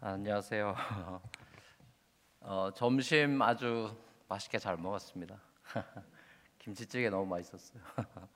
안녕하세요. 0.00 0.76
어, 2.42 2.70
점심 2.72 3.42
아주 3.42 3.92
맛있게 4.28 4.56
잘 4.56 4.76
먹었습니다. 4.76 5.40
김치찌개 6.60 7.10
너무 7.10 7.26
맛있었어요. 7.26 7.82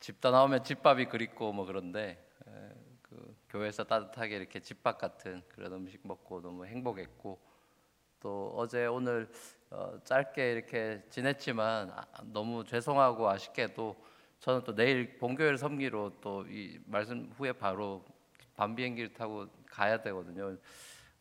집다 0.00 0.30
나오면 0.30 0.64
집밥이 0.64 1.10
그립고 1.10 1.52
뭐 1.52 1.66
그런데 1.66 2.26
에, 2.48 2.70
그 3.02 3.36
교회에서 3.50 3.84
따뜻하게 3.84 4.34
이렇게 4.36 4.60
집밥 4.60 4.96
같은 4.96 5.42
그런 5.48 5.74
음식 5.74 6.00
먹고 6.06 6.40
너무 6.40 6.64
행복했고 6.64 7.38
또 8.20 8.54
어제 8.56 8.86
오늘 8.86 9.30
어, 9.68 10.00
짧게 10.04 10.52
이렇게 10.52 11.04
지냈지만 11.10 11.90
아, 11.90 12.06
너무 12.24 12.64
죄송하고 12.64 13.28
아쉽게도 13.28 13.94
저는 14.40 14.64
또 14.64 14.74
내일 14.74 15.18
본교회를 15.18 15.58
섬기러 15.58 16.12
또이 16.22 16.80
말씀 16.86 17.30
후에 17.36 17.52
바로 17.52 18.06
밤 18.62 18.76
비행기를 18.76 19.12
타고 19.12 19.48
가야 19.66 20.00
되거든요. 20.02 20.56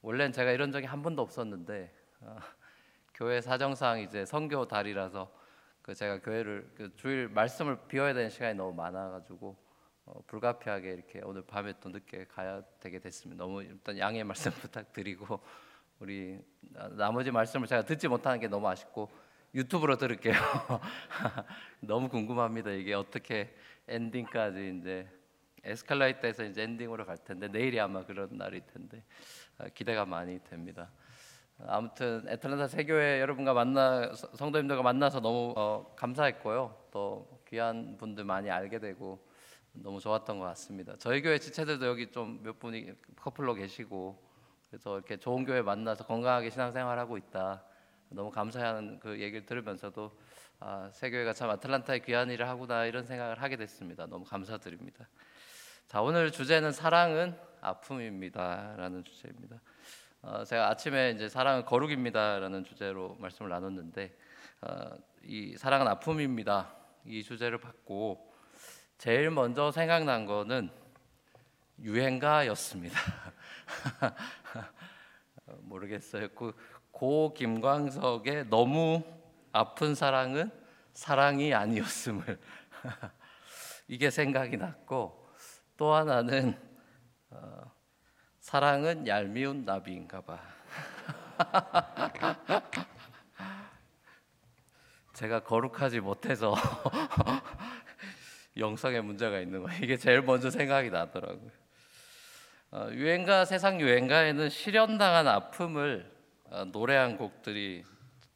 원래는 0.03 0.31
제가 0.31 0.51
이런 0.51 0.71
적이 0.71 0.85
한 0.85 1.01
번도 1.01 1.23
없었는데 1.23 1.91
어, 2.19 2.37
교회 3.15 3.41
사정상 3.41 3.99
이제 3.99 4.27
선교 4.27 4.67
달이라서 4.67 5.31
그 5.81 5.95
제가 5.95 6.19
교회를 6.21 6.71
그 6.75 6.95
주일 6.97 7.29
말씀을 7.29 7.79
비워야 7.87 8.13
되는 8.13 8.29
시간이 8.29 8.53
너무 8.53 8.75
많아가지고 8.75 9.57
어, 10.05 10.21
불가피하게 10.27 10.91
이렇게 10.91 11.21
오늘 11.23 11.41
밤에 11.41 11.73
또 11.81 11.89
늦게 11.89 12.25
가야 12.25 12.61
되게 12.79 12.99
됐습니다. 12.99 13.43
너무 13.43 13.63
일단 13.63 13.97
양해 13.97 14.23
말씀 14.23 14.51
부탁드리고 14.61 15.39
우리 15.97 16.39
나머지 16.91 17.31
말씀을 17.31 17.65
제가 17.65 17.81
듣지 17.81 18.07
못하는 18.07 18.39
게 18.39 18.47
너무 18.47 18.67
아쉽고 18.67 19.09
유튜브로 19.55 19.97
들을게요. 19.97 20.33
너무 21.81 22.07
궁금합니다. 22.07 22.69
이게 22.69 22.93
어떻게 22.93 23.55
엔딩까지 23.87 24.77
이제 24.79 25.20
에스컬레이터에서 25.63 26.43
이제 26.45 26.63
엔딩으로 26.63 27.05
갈 27.05 27.17
텐데 27.17 27.47
내일이 27.47 27.79
아마 27.79 28.03
그런 28.05 28.29
날일 28.37 28.65
텐데 28.67 29.03
어, 29.57 29.65
기대가 29.73 30.05
많이 30.05 30.39
됩니다. 30.43 30.91
아무튼 31.67 32.25
애틀란타 32.27 32.67
세교회 32.67 33.21
여러분과 33.21 33.53
만나 33.53 34.11
성도님들과 34.15 34.81
만나서 34.81 35.19
너무 35.19 35.53
어, 35.55 35.93
감사했고요. 35.95 36.87
또 36.91 37.41
귀한 37.47 37.97
분들 37.97 38.23
많이 38.23 38.49
알게 38.49 38.79
되고 38.79 39.23
너무 39.73 39.99
좋았던 39.99 40.39
것 40.39 40.45
같습니다. 40.45 40.95
저희 40.97 41.21
교회 41.21 41.37
지체들도 41.37 41.85
여기 41.85 42.11
좀 42.11 42.41
몇 42.43 42.59
분이 42.59 42.93
커플로 43.15 43.53
계시고 43.53 44.21
그래서 44.69 44.95
이렇게 44.97 45.17
좋은 45.17 45.45
교회 45.45 45.61
만나서 45.61 46.05
건강하게 46.05 46.49
신앙생활하고 46.49 47.17
있다. 47.17 47.63
너무 48.09 48.31
감사한 48.31 48.99
그 48.99 49.19
얘기를 49.21 49.45
들으면서도 49.45 50.17
아, 50.59 50.89
세교회가 50.93 51.33
참 51.33 51.49
아틀란타에 51.49 51.99
귀한 51.99 52.29
일을 52.29 52.47
하구나 52.47 52.85
이런 52.85 53.05
생각을 53.05 53.41
하게 53.41 53.57
됐습니다. 53.57 54.05
너무 54.07 54.25
감사드립니다. 54.25 55.07
자 55.91 56.01
오늘 56.01 56.31
주제는 56.31 56.71
사랑은 56.71 57.35
아픔입니다라는 57.59 59.03
주제입니다. 59.03 59.59
어, 60.21 60.45
제가 60.45 60.69
아침에 60.69 61.11
이제 61.11 61.27
사랑은 61.27 61.65
거룩입니다라는 61.65 62.63
주제로 62.63 63.17
말씀을 63.19 63.49
나눴는데 63.49 64.17
어, 64.61 64.91
이 65.25 65.57
사랑은 65.57 65.89
아픔입니다. 65.89 66.73
이 67.03 67.21
주제를 67.21 67.57
받고 67.57 68.33
제일 68.97 69.31
먼저 69.31 69.69
생각난 69.69 70.25
거는 70.25 70.69
유행가였습니다. 71.81 72.95
어, 75.45 75.57
모르겠어요. 75.59 76.29
그 76.29 76.53
고 76.91 77.33
김광석의 77.33 78.49
너무 78.49 79.03
아픈 79.51 79.93
사랑은 79.93 80.51
사랑이 80.93 81.53
아니었음을 81.53 82.39
이게 83.89 84.09
생각이 84.09 84.55
났고 84.55 85.20
또 85.81 85.95
하나는 85.95 86.55
어, 87.31 87.71
사랑은 88.39 89.07
얄미운 89.07 89.65
나비인가 89.65 90.21
봐. 90.21 90.39
제가 95.13 95.39
거룩하지 95.39 96.01
못해서 96.01 96.53
영성에 98.57 99.01
문제가 99.01 99.39
있는 99.39 99.63
거 99.63 99.71
이게 99.81 99.97
제일 99.97 100.21
먼저 100.21 100.51
생각이 100.51 100.91
나더라고요. 100.91 101.49
어, 102.69 102.89
유행가 102.91 103.43
세상 103.43 103.81
유행가에는 103.81 104.49
실현당한 104.49 105.27
아픔을 105.27 106.15
어, 106.51 106.63
노래한 106.65 107.17
곡들이 107.17 107.83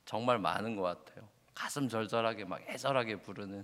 정말 0.06 0.40
많은 0.40 0.76
것 0.76 0.82
같아요. 0.82 1.30
가슴 1.54 1.90
절절하게 1.90 2.46
막 2.46 2.68
애절하게 2.68 3.18
부르는 3.18 3.64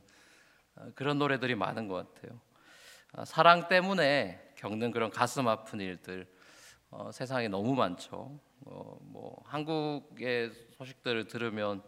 어, 0.75 0.91
그런 0.93 1.17
노래들이 1.17 1.55
많은 1.55 1.87
것 1.87 2.13
같아요. 2.13 2.39
아, 3.13 3.25
사랑 3.25 3.67
때문에 3.67 4.53
겪는 4.55 4.91
그런 4.91 5.09
가슴 5.09 5.47
아픈 5.47 5.79
일들 5.79 6.27
어, 6.89 7.11
세상에 7.11 7.47
너무 7.47 7.75
많죠. 7.75 8.39
어, 8.65 8.97
뭐 9.01 9.41
한국의 9.45 10.51
소식들을 10.77 11.27
들으면 11.27 11.81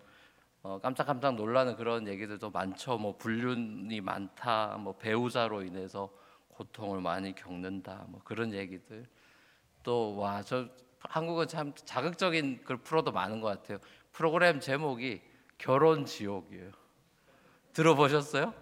어, 0.64 0.80
깜짝깜짝 0.82 1.36
놀라는 1.36 1.76
그런 1.76 2.08
얘기들도 2.08 2.50
많죠. 2.52 2.98
뭐 2.98 3.18
불륜이 3.18 4.00
많다, 4.02 4.78
뭐 4.80 4.98
배우자로 4.98 5.64
인해서 5.64 6.10
고통을 6.50 7.02
많이 7.02 7.36
겪는다, 7.36 8.06
뭐 8.08 8.22
그런 8.24 8.54
얘기들. 8.54 9.06
또 9.84 10.16
와 10.18 10.42
저 10.44 10.68
한국은 11.02 11.48
참 11.50 11.74
자극적인 11.76 12.62
그 12.64 12.78
프로도 12.82 13.12
많은 13.12 13.42
것 13.42 13.48
같아요. 13.50 13.78
프로그램 14.14 14.62
제목이 14.62 15.22
결혼 15.58 16.06
지옥이에요. 16.06 16.72
들어보셨어요? 17.74 18.54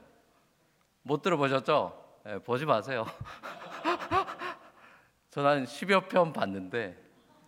못 1.04 1.22
들어보셨죠? 1.22 2.11
네, 2.24 2.38
보지 2.38 2.68
마세요. 2.68 3.04
저는 5.32 5.66
10여 5.66 6.08
편 6.08 6.32
봤는데 6.32 6.96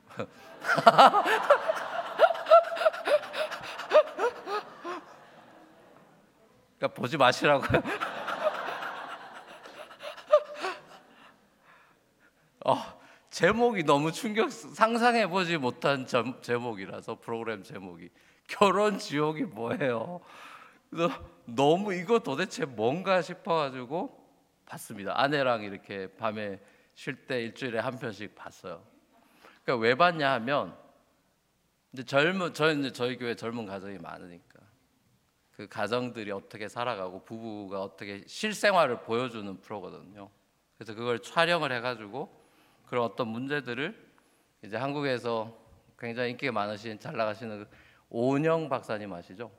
그러니까 6.79 6.95
보지 6.95 7.17
마시라고요. 7.17 7.69
어, 12.65 12.77
제목이 13.29 13.83
너무 13.83 14.11
충격 14.11 14.51
상상해 14.51 15.27
보지 15.27 15.57
못한 15.57 16.07
점, 16.07 16.41
제목이라서 16.41 17.19
프로그램 17.19 17.61
제목이 17.61 18.09
결혼 18.47 18.97
지옥이 18.97 19.43
뭐예요? 19.43 20.19
그래서 20.89 21.13
너무 21.45 21.93
이거 21.93 22.17
도대체 22.17 22.65
뭔가 22.65 23.21
싶어 23.21 23.53
가지고 23.55 24.22
봤습니다. 24.73 25.13
아내랑 25.15 25.63
이렇게 25.63 26.07
밤에 26.15 26.59
쉴 26.95 27.27
때 27.27 27.41
일주일에 27.41 27.79
한 27.79 27.97
편씩 27.97 28.35
봤어요. 28.35 28.83
그러니까 29.63 29.83
왜 29.83 29.95
봤냐 29.95 30.31
하면 30.33 30.75
이제 31.91 32.03
젊은 32.03 32.53
저희 32.53 32.79
이제 32.79 32.91
저희 32.91 33.17
교회 33.17 33.35
젊은 33.35 33.65
가정이 33.65 33.99
많으니까 33.99 34.59
그 35.51 35.67
가정들이 35.67 36.31
어떻게 36.31 36.67
살아가고 36.67 37.23
부부가 37.23 37.83
어떻게 37.83 38.23
실생활을 38.25 39.01
보여주는 39.01 39.61
프로거든요. 39.61 40.29
그래서 40.77 40.95
그걸 40.95 41.19
촬영을 41.19 41.71
해가지고 41.71 42.41
그런 42.87 43.05
어떤 43.05 43.27
문제들을 43.27 44.11
이제 44.63 44.75
한국에서 44.75 45.55
굉장히 45.99 46.31
인기가 46.31 46.51
많으신 46.51 46.99
잘 46.99 47.15
나가시는 47.15 47.65
그 47.65 47.69
오은영 48.09 48.69
박사님 48.69 49.13
아시죠? 49.13 49.51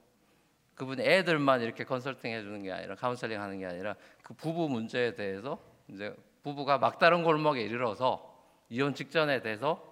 그분이 0.75 1.03
애들만 1.03 1.61
이렇게 1.63 1.85
컨설팅 1.85 2.33
해주는 2.33 2.63
게 2.63 2.73
아니라 2.73 2.95
카운셀링 2.97 3.41
하는 3.41 3.59
게 3.59 3.67
아니라 3.67 3.95
그 4.23 4.35
부부 4.35 4.69
문제에 4.69 5.15
대해서 5.15 5.59
이제 5.89 6.15
부부가 6.43 6.79
막다른 6.79 7.23
골목에 7.23 7.63
이르러서 7.63 8.35
이혼 8.69 8.95
직전에 8.95 9.41
대해서 9.41 9.83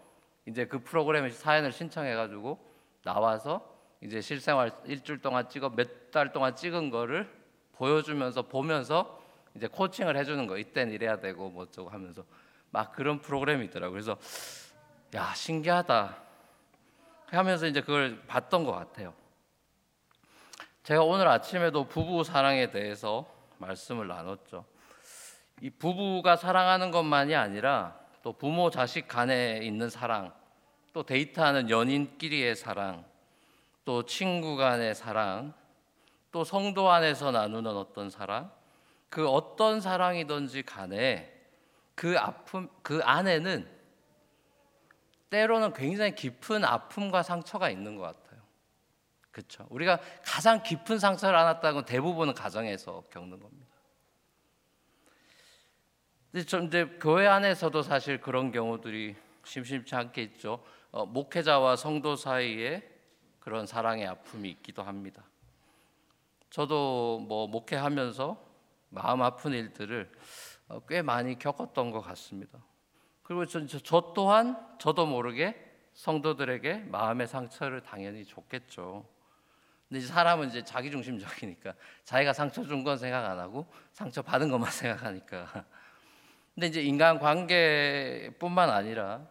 이제 0.47 0.67
그 0.67 0.81
프로그램에 0.81 1.31
사연을 1.31 1.73
신청해 1.73 2.15
가지고 2.15 2.59
나와서 3.05 3.69
이제 4.01 4.21
실생활 4.21 4.73
일주일 4.87 5.21
동안 5.21 5.49
찍어 5.49 5.71
몇 5.71 6.03
달 6.13 6.31
동안 6.33 6.55
찍은 6.55 6.91
거를 6.91 7.29
보여주면서 7.73 8.43
보면서 8.43 9.21
이제 9.57 9.67
코칭을 9.67 10.17
해주는 10.17 10.47
거 10.47 10.59
이땐 10.59 10.91
이래야 10.93 11.19
되고 11.19 11.49
뭐 11.49 11.65
어쩌고 11.65 11.89
하면서 11.89 12.23
막 12.71 12.93
그런 12.93 13.19
프로그램이 13.21 13.65
있더라고 13.67 13.93
그래서 13.93 14.17
야 15.15 15.33
신기하다 15.35 16.17
하면서 17.27 17.67
이제 17.67 17.81
그걸 17.81 18.21
봤던 18.27 18.65
것 18.65 18.73
같아요. 18.73 19.15
제가 20.83 21.05
오늘 21.05 21.29
아침에도 21.29 21.85
부부 21.85 22.25
사랑에 22.25 22.73
대해서 22.73 23.25
말씀을 23.59 24.09
나눴죠. 24.09 24.65
이 25.61 25.71
부부가 25.71 26.35
사랑하는 26.35 26.91
것만이 26.91 27.37
아니라 27.37 27.97
또 28.25 28.33
부모 28.33 28.69
자식 28.69 29.07
간에 29.07 29.61
있는 29.63 29.89
사랑, 29.89 30.33
또 30.93 31.05
데이트하는 31.05 31.71
연인끼리의 31.71 32.57
사랑, 32.57 33.05
또 33.85 34.05
친구 34.05 34.57
간의 34.57 34.97
사랑, 34.97 35.55
또 36.33 36.43
성도 36.43 36.91
안에서 36.91 37.31
나누는 37.31 37.77
어떤 37.77 38.11
사랑, 38.11 38.51
그 39.09 39.29
어떤 39.29 39.81
사랑이든지 39.81 40.65
간에 40.65 41.33
그 41.95 42.19
아픔 42.19 42.69
그 42.83 43.01
안에는 43.05 43.69
때로는 45.31 45.75
굉장히 45.75 46.17
깊은 46.17 46.65
아픔과 46.65 47.23
상처가 47.23 47.71
있는 47.71 47.97
것 47.97 48.03
같아요. 48.03 48.22
그렇죠. 49.33 49.67
우리가 49.71 49.99
가장 50.25 50.63
깊은 50.63 50.99
상처를 50.99 51.37
안았다는 51.37 51.75
건 51.75 51.85
대부분은 51.85 52.35
가정에서 52.35 53.03
겪는 53.11 53.41
겁니다. 53.41 53.73
근데 56.31 56.47
좀 56.47 56.67
이제 56.67 56.85
교회 57.01 57.27
안에서도 57.27 57.83
사실 57.83 58.21
그런 58.21 58.53
경우들이 58.53 59.17
심심치 59.45 59.95
않게 59.95 60.23
있죠. 60.23 60.63
어, 60.91 61.05
목회자와 61.07 61.77
성도 61.77 62.15
사이에 62.15 62.89
그런 63.41 63.67
사랑의 63.67 64.07
아픔이 64.07 64.51
있기도 64.51 64.83
합니다. 64.83 65.25
저도 66.51 67.21
뭐 67.27 67.49
목회하면서 67.49 68.37
마음 68.91 69.23
아픈 69.23 69.53
일들을 69.53 70.13
어, 70.69 70.81
꽤 70.87 71.03
많이 71.03 71.39
겪었던 71.39 71.91
것 71.91 72.01
같습니다. 72.01 72.63
그리고 73.23 73.47
저, 73.47 73.67
저 73.67 74.13
또한 74.15 74.57
저도 74.79 75.07
모르게 75.07 75.57
성도들에게 75.95 76.85
마음의 76.89 77.27
상처를 77.27 77.83
당연히 77.83 78.25
줬겠죠. 78.25 79.07
근데 79.93 80.07
사람은 80.07 80.49
이제 80.49 80.65
자기 80.65 80.91
중심적이니까 80.91 81.75
자기가 82.05 82.33
상처 82.33 82.65
준 82.65 82.83
건 82.83 82.97
생각 82.97 83.27
안 83.27 83.39
하고 83.39 83.67
상처 83.93 84.23
받은 84.23 84.51
것만 84.51 84.71
생각하니까. 84.73 85.67
근데 86.55 86.69
이제 86.69 86.81
인간 86.81 87.19
관계뿐만 87.19 88.71
아니라 88.71 89.29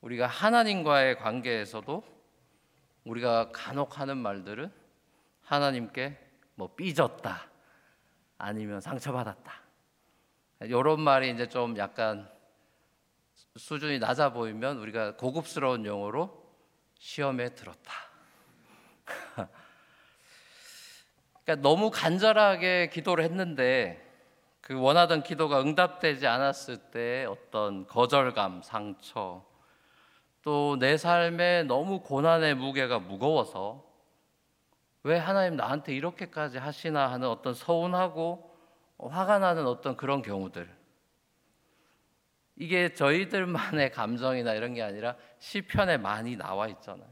우리가 0.00 0.26
하나님과의 0.26 1.18
관계에서도 1.18 2.02
우리가 3.04 3.50
간혹 3.52 4.00
하는 4.00 4.16
말들은 4.16 4.72
하나님께 5.42 6.18
뭐 6.54 6.74
삐졌다 6.74 7.46
아니면 8.38 8.80
상처받았다 8.80 9.52
이런 10.62 11.00
말이 11.02 11.30
이제 11.30 11.50
좀 11.50 11.76
약간 11.76 12.30
수준이 13.56 13.98
낮아 13.98 14.32
보이면 14.32 14.78
우리가 14.78 15.16
고급스러운 15.16 15.84
용어로 15.84 16.50
시험에 16.94 17.54
들었다. 17.54 17.92
그러니까 21.48 21.66
너무 21.66 21.90
간절하게 21.90 22.90
기도를 22.90 23.24
했는데 23.24 24.06
그 24.60 24.78
원하던 24.78 25.22
기도가 25.22 25.62
응답되지 25.62 26.26
않았을 26.26 26.76
때 26.90 27.24
어떤 27.24 27.86
거절감, 27.86 28.60
상처, 28.62 29.42
또 30.42 30.76
내 30.78 30.98
삶에 30.98 31.62
너무 31.62 32.02
고난의 32.02 32.54
무게가 32.54 32.98
무거워서 32.98 33.82
왜 35.04 35.16
하나님 35.16 35.56
나한테 35.56 35.94
이렇게까지 35.94 36.58
하시나 36.58 37.10
하는 37.10 37.28
어떤 37.28 37.54
서운하고 37.54 38.54
화가 38.98 39.38
나는 39.38 39.66
어떤 39.66 39.96
그런 39.96 40.20
경우들. 40.20 40.68
이게 42.56 42.92
저희들만의 42.92 43.92
감정이나 43.92 44.52
이런 44.52 44.74
게 44.74 44.82
아니라 44.82 45.16
시편에 45.38 45.96
많이 45.96 46.36
나와 46.36 46.68
있잖아요. 46.68 47.08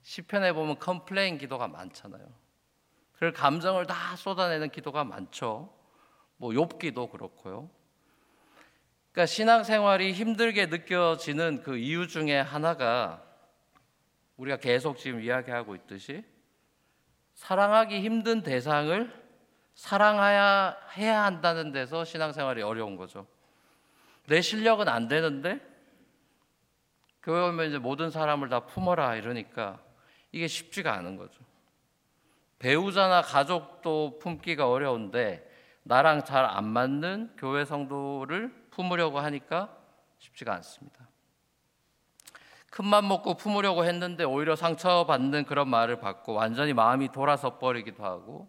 시편에 0.00 0.54
보면 0.54 0.78
complain 0.78 1.36
기도가 1.36 1.68
많잖아요. 1.68 2.45
그 3.18 3.32
감정을 3.32 3.86
다 3.86 4.16
쏟아내는 4.16 4.70
기도가 4.70 5.04
많죠. 5.04 5.72
뭐 6.36 6.50
욥기도 6.50 7.10
그렇고요. 7.10 7.70
그러니까 9.12 9.26
신앙생활이 9.26 10.12
힘들게 10.12 10.66
느껴지는 10.66 11.62
그 11.62 11.78
이유 11.78 12.06
중에 12.06 12.38
하나가 12.38 13.22
우리가 14.36 14.58
계속 14.58 14.98
지금 14.98 15.22
이야기하고 15.22 15.74
있듯이 15.74 16.22
사랑하기 17.32 18.00
힘든 18.00 18.42
대상을 18.42 19.26
사랑해야 19.74 20.76
해야 20.96 21.24
한다는 21.24 21.72
데서 21.72 22.04
신앙생활이 22.04 22.62
어려운 22.62 22.96
거죠. 22.96 23.26
내 24.26 24.42
실력은 24.42 24.88
안 24.88 25.08
되는데 25.08 25.60
교회 27.22 27.40
오면 27.48 27.68
이제 27.68 27.78
모든 27.78 28.10
사람을 28.10 28.50
다 28.50 28.60
품어라 28.60 29.16
이러니까 29.16 29.80
이게 30.32 30.46
쉽지가 30.46 30.92
않은 30.92 31.16
거죠. 31.16 31.42
배우자나 32.58 33.22
가족도 33.22 34.18
품기가 34.18 34.70
어려운데 34.70 35.48
나랑 35.82 36.24
잘 36.24 36.44
안 36.44 36.66
맞는 36.66 37.34
교회 37.36 37.64
성도를 37.64 38.52
품으려고 38.70 39.20
하니까 39.20 39.76
쉽지가 40.18 40.52
않습니다. 40.54 41.08
큰맘 42.70 43.08
먹고 43.08 43.34
품으려고 43.36 43.84
했는데 43.84 44.24
오히려 44.24 44.56
상처받는 44.56 45.44
그런 45.44 45.68
말을 45.68 46.00
받고 46.00 46.34
완전히 46.34 46.72
마음이 46.72 47.12
돌아서 47.12 47.58
버리기도 47.58 48.04
하고 48.04 48.48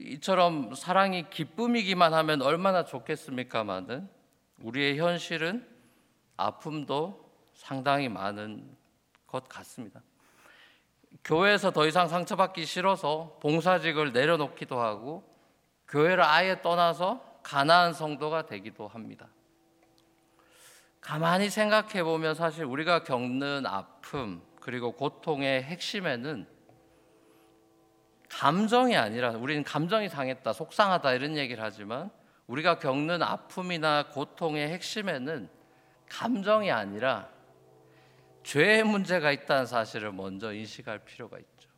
이처럼 0.00 0.74
사랑이 0.74 1.28
기쁨이기만 1.30 2.14
하면 2.14 2.42
얼마나 2.42 2.84
좋겠습니까마는 2.84 4.08
우리의 4.60 4.98
현실은 4.98 5.66
아픔도 6.36 7.28
상당히 7.54 8.08
많은 8.08 8.76
것 9.26 9.48
같습니다. 9.48 10.00
교회에서 11.24 11.70
더 11.70 11.86
이상 11.86 12.08
상처받기 12.08 12.64
싫어서 12.64 13.38
봉사직을 13.40 14.12
내려놓기도 14.12 14.78
하고 14.78 15.24
교회를 15.88 16.22
아예 16.22 16.60
떠나서 16.62 17.40
가나안 17.42 17.92
성도가 17.92 18.46
되기도 18.46 18.88
합니다. 18.88 19.28
가만히 21.00 21.48
생각해 21.48 22.02
보면 22.02 22.34
사실 22.34 22.64
우리가 22.64 23.04
겪는 23.04 23.64
아픔 23.66 24.42
그리고 24.60 24.92
고통의 24.92 25.62
핵심에는 25.62 26.46
감정이 28.28 28.96
아니라 28.96 29.30
우리는 29.30 29.64
감정이 29.64 30.08
상했다, 30.10 30.52
속상하다 30.52 31.14
이런 31.14 31.36
얘기를 31.36 31.64
하지만 31.64 32.10
우리가 32.46 32.78
겪는 32.78 33.22
아픔이나 33.22 34.08
고통의 34.10 34.68
핵심에는 34.68 35.48
감정이 36.10 36.70
아니라 36.70 37.30
죄의 38.48 38.82
문제가 38.82 39.30
있다는 39.30 39.66
사실을 39.66 40.10
먼저 40.10 40.54
인식할 40.54 41.00
필요가 41.00 41.38
있죠. 41.38 41.68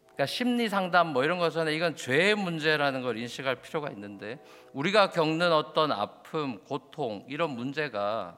그러니까 0.00 0.26
심리 0.26 0.68
상담 0.68 1.12
뭐 1.12 1.22
이런 1.22 1.38
것은 1.38 1.68
이건 1.68 1.94
죄의 1.94 2.34
문제라는 2.34 3.02
걸 3.02 3.16
인식할 3.16 3.62
필요가 3.62 3.88
있는데 3.90 4.42
우리가 4.72 5.10
겪는 5.10 5.52
어떤 5.52 5.92
아픔, 5.92 6.64
고통 6.64 7.24
이런 7.28 7.50
문제가 7.50 8.36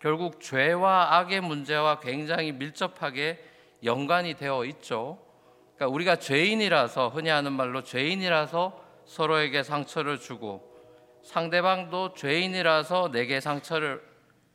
결국 0.00 0.40
죄와 0.40 1.18
악의 1.18 1.42
문제와 1.42 2.00
굉장히 2.00 2.52
밀접하게 2.52 3.44
연관이 3.84 4.32
되어 4.32 4.64
있죠. 4.64 5.18
그러니까 5.74 5.94
우리가 5.94 6.16
죄인이라서 6.16 7.08
흔히 7.10 7.28
하는 7.28 7.52
말로 7.52 7.82
죄인이라서 7.82 8.82
서로에게 9.04 9.62
상처를 9.62 10.18
주고 10.18 10.66
상대방도 11.22 12.14
죄인이라서 12.14 13.10
내게 13.10 13.40
상처를 13.40 14.07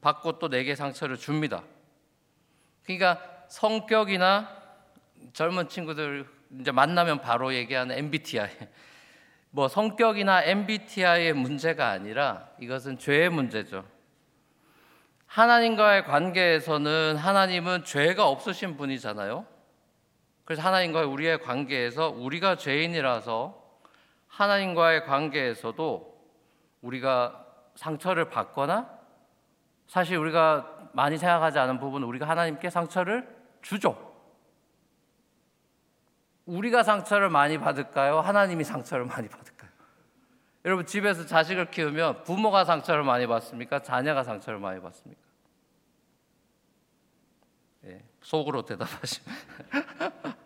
받고 0.03 0.37
또 0.37 0.49
내게 0.49 0.75
상처를 0.75 1.17
줍니다. 1.17 1.63
그러니까 2.83 3.19
성격이나 3.47 4.49
젊은 5.31 5.69
친구들 5.69 6.27
이제 6.59 6.71
만나면 6.71 7.21
바로 7.21 7.53
얘기하는 7.53 7.97
MBTI 7.97 8.49
뭐 9.49 9.67
성격이나 9.67 10.43
MBTI의 10.43 11.33
문제가 11.33 11.89
아니라 11.89 12.49
이것은 12.59 12.99
죄의 12.99 13.29
문제죠. 13.29 13.85
하나님과의 15.25 16.03
관계에서는 16.03 17.15
하나님은 17.15 17.85
죄가 17.85 18.27
없으신 18.27 18.77
분이잖아요. 18.77 19.47
그래서 20.45 20.61
하나님과의 20.61 21.07
우리의 21.07 21.41
관계에서 21.41 22.09
우리가 22.09 22.57
죄인이라서 22.57 23.63
하나님과의 24.27 25.05
관계에서도 25.05 26.13
우리가 26.81 27.45
상처를 27.75 28.29
받거나 28.29 29.02
사실 29.87 30.17
우리가 30.17 30.89
많이 30.93 31.17
생각하지 31.17 31.59
않은 31.59 31.79
부분은 31.79 32.07
우리가 32.07 32.27
하나님께 32.27 32.69
상처를 32.69 33.27
주죠. 33.61 34.11
우리가 36.45 36.83
상처를 36.83 37.29
많이 37.29 37.57
받을까요? 37.57 38.19
하나님이 38.19 38.63
상처를 38.63 39.05
많이 39.05 39.27
받을까요? 39.29 39.71
여러분 40.65 40.85
집에서 40.85 41.25
자식을 41.25 41.71
키우면 41.71 42.23
부모가 42.23 42.63
상처를 42.65 43.03
많이 43.03 43.27
받습니까? 43.27 43.81
자녀가 43.81 44.23
상처를 44.23 44.59
많이 44.59 44.81
받습니까? 44.81 45.21
예, 47.85 48.03
속으로 48.21 48.63
대답하시면 48.63 49.35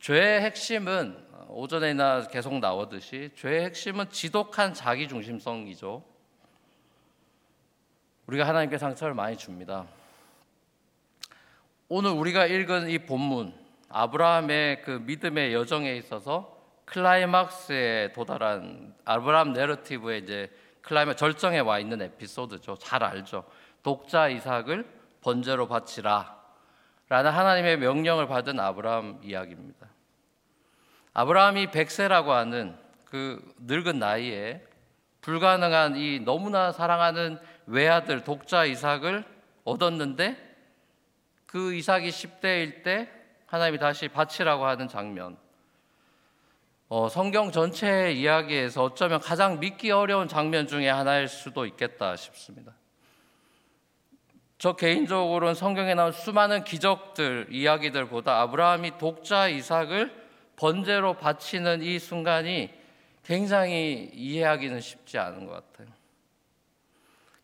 죄의 0.00 0.40
핵심은 0.42 1.25
오전에나 1.48 2.28
계속 2.28 2.58
나오듯이 2.58 3.30
죄의 3.36 3.64
핵심은 3.66 4.10
지독한 4.10 4.74
자기 4.74 5.08
중심성이죠. 5.08 6.02
우리가 8.26 8.46
하나님께 8.46 8.78
상처를 8.78 9.14
많이 9.14 9.36
줍니다. 9.36 9.86
오늘 11.88 12.10
우리가 12.10 12.46
읽은 12.46 12.90
이 12.90 12.98
본문 12.98 13.54
아브라함의 13.88 14.82
그 14.82 14.90
믿음의 14.90 15.54
여정에 15.54 15.94
있어서 15.96 16.56
클라이막스에 16.86 18.12
도달한 18.12 18.94
아브라함 19.04 19.52
내러티브의 19.52 20.22
이제 20.22 20.50
클라이막 20.82 21.16
절정에 21.16 21.60
와 21.60 21.78
있는 21.78 22.02
에피소드죠. 22.02 22.76
잘 22.78 23.02
알죠. 23.04 23.44
독자 23.82 24.28
이삭을 24.28 24.84
번제로 25.20 25.68
바치라 25.68 26.36
라는 27.08 27.30
하나님의 27.30 27.78
명령을 27.78 28.26
받은 28.26 28.58
아브라함 28.58 29.20
이야기입니다. 29.22 29.95
아브라함이 31.18 31.70
백세라고 31.70 32.32
하는 32.32 32.76
그 33.06 33.42
늙은 33.60 33.98
나이에 33.98 34.62
불가능한 35.22 35.96
이 35.96 36.20
너무나 36.20 36.72
사랑하는 36.72 37.38
외아들 37.64 38.22
독자 38.22 38.66
이삭을 38.66 39.24
얻었는데 39.64 40.36
그 41.46 41.72
이삭이 41.72 42.10
10대일 42.10 42.82
때 42.82 43.08
하나님이 43.46 43.78
다시 43.78 44.08
바치라고 44.08 44.66
하는 44.66 44.88
장면. 44.88 45.38
어, 46.90 47.08
성경 47.08 47.50
전체 47.50 48.12
이야기에서 48.12 48.84
어쩌면 48.84 49.18
가장 49.18 49.58
믿기 49.58 49.90
어려운 49.90 50.28
장면 50.28 50.66
중에 50.66 50.90
하나일 50.90 51.28
수도 51.28 51.64
있겠다 51.64 52.14
싶습니다. 52.16 52.74
저 54.58 54.76
개인적으로는 54.76 55.54
성경에 55.54 55.94
나온 55.94 56.12
수많은 56.12 56.64
기적들, 56.64 57.46
이야기들보다 57.50 58.42
아브라함이 58.42 58.98
독자 58.98 59.48
이삭을 59.48 60.25
번제로 60.56 61.14
바치는 61.14 61.82
이 61.82 61.98
순간이 61.98 62.70
굉장히 63.24 64.10
이해하기는 64.14 64.80
쉽지 64.80 65.18
않은 65.18 65.46
것 65.46 65.52
같아요. 65.52 65.94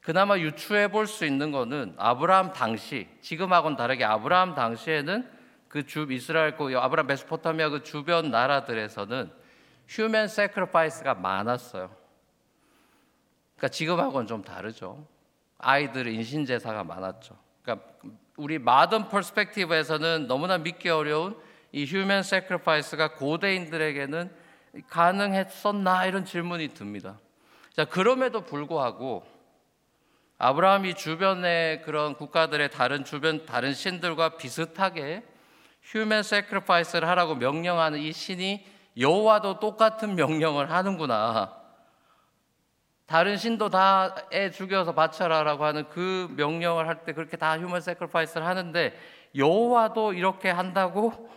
그나마 0.00 0.38
유추해 0.38 0.88
볼 0.88 1.06
수 1.06 1.24
있는 1.24 1.52
거는 1.52 1.94
아브라함 1.96 2.52
당시, 2.52 3.08
지금하고는 3.20 3.76
다르게 3.76 4.04
아브라함 4.04 4.54
당시에는 4.54 5.28
그 5.68 5.86
주 5.86 6.06
이스라엘 6.10 6.56
그 6.56 6.76
아브라함 6.76 7.06
메소포타미아 7.06 7.68
그 7.70 7.82
주변 7.82 8.30
나라들에서는 8.30 9.30
human 9.88 10.28
sacrifice가 10.28 11.14
많았어요. 11.14 11.94
그러니까 13.56 13.68
지금하고는 13.68 14.26
좀 14.26 14.42
다르죠. 14.42 15.06
아이들 15.58 16.08
인신 16.08 16.44
제사가 16.44 16.82
많았죠. 16.84 17.36
그러니까 17.62 17.86
우리 18.36 18.58
modern 18.58 19.08
perspective에서는 19.08 20.26
너무나 20.26 20.58
믿기 20.58 20.88
어려운 20.88 21.36
이 21.72 21.84
human 21.86 22.22
sacrifice가 22.22 23.14
고대인들에게는 23.14 24.30
가능했었나 24.88 26.06
이런 26.06 26.24
질문이 26.24 26.68
듭니다. 26.68 27.18
자, 27.74 27.84
그럼에도 27.84 28.42
불구하고 28.42 29.24
아브라함이 30.38 30.94
주변의 30.94 31.82
그런 31.82 32.14
국가들의 32.14 32.70
다른 32.70 33.04
주변 33.04 33.46
다른 33.46 33.72
신들과 33.74 34.36
비슷하게 34.36 35.22
human 35.82 36.22
sacrifice를 36.22 37.08
하라고 37.08 37.34
명령하는 37.36 37.98
이 37.98 38.12
신이 38.12 38.66
여호와도 38.98 39.60
똑같은 39.60 40.14
명령을 40.14 40.70
하는구나. 40.70 41.56
다른 43.06 43.36
신도 43.36 43.68
다 43.68 44.14
애 44.32 44.50
죽여서 44.50 44.94
바쳐라라고 44.94 45.64
하는 45.64 45.88
그 45.88 46.32
명령을 46.36 46.88
할 46.88 47.04
때 47.04 47.12
그렇게 47.12 47.36
다 47.36 47.58
human 47.58 47.80
sacrifice를 47.80 48.46
하는데 48.46 48.98
여호와도 49.36 50.12
이렇게 50.14 50.50
한다고 50.50 51.30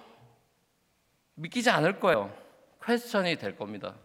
믿기지 1.35 1.69
않을 1.69 1.99
거예요. 1.99 2.35
퀘스천이 2.83 3.37
될 3.37 3.55
겁니다. 3.55 3.95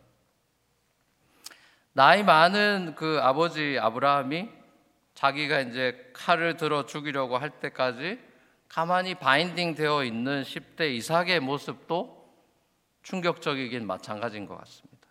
나이 1.93 2.23
많은 2.23 2.95
그 2.97 3.19
아버지 3.21 3.79
아브라함이 3.81 4.49
자기가 5.15 5.61
이제 5.61 6.11
칼을 6.15 6.57
들어 6.57 6.87
죽이려고 6.87 7.37
할 7.37 7.51
때까지 7.51 8.21
가만히 8.69 9.15
바인딩 9.15 9.75
되어 9.75 10.05
있는 10.05 10.43
10대 10.43 10.95
이삭의 10.95 11.41
모습도 11.41 12.21
충격적이긴 13.03 13.87
마찬가지인 13.87 14.47
것 14.47 14.57
같습니다. 14.59 15.09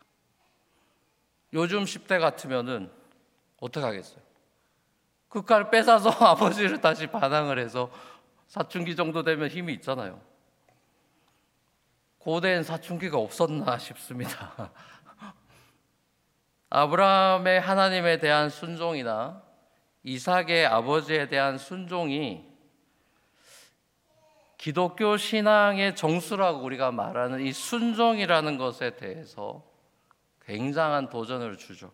요즘 1.54 1.84
10대 1.84 2.20
같으면은 2.20 2.92
어떻게 3.60 3.86
하겠어요? 3.86 4.22
그 5.28 5.44
칼 5.44 5.70
뺏어서 5.70 6.10
아버지를 6.26 6.82
다시 6.82 7.08
반항을 7.08 7.60
해서 7.60 7.92
사춘기 8.48 8.96
정도 8.96 9.24
되면 9.24 9.48
힘이 9.48 9.74
있잖아요. 9.74 10.29
고대엔 12.30 12.62
사춘기가 12.62 13.18
없었나 13.18 13.80
싶습니다. 13.80 14.72
아브라함의 16.70 17.60
하나님에 17.60 18.20
대한 18.20 18.52
순종이나 18.52 19.42
이삭의 20.04 20.68
아버지에 20.68 21.28
대한 21.28 21.58
순종이 21.58 22.48
기독교 24.60 25.18
신앙의 25.18 25.96
정수라고 25.96 26.60
우리가 26.60 26.92
말하는 26.92 27.42
이 27.42 27.52
순종이라는 27.52 28.60
것에 28.60 28.96
대해서 28.96 29.64
굉장한 30.46 31.10
도전을 31.10 31.58
주죠. 31.58 31.92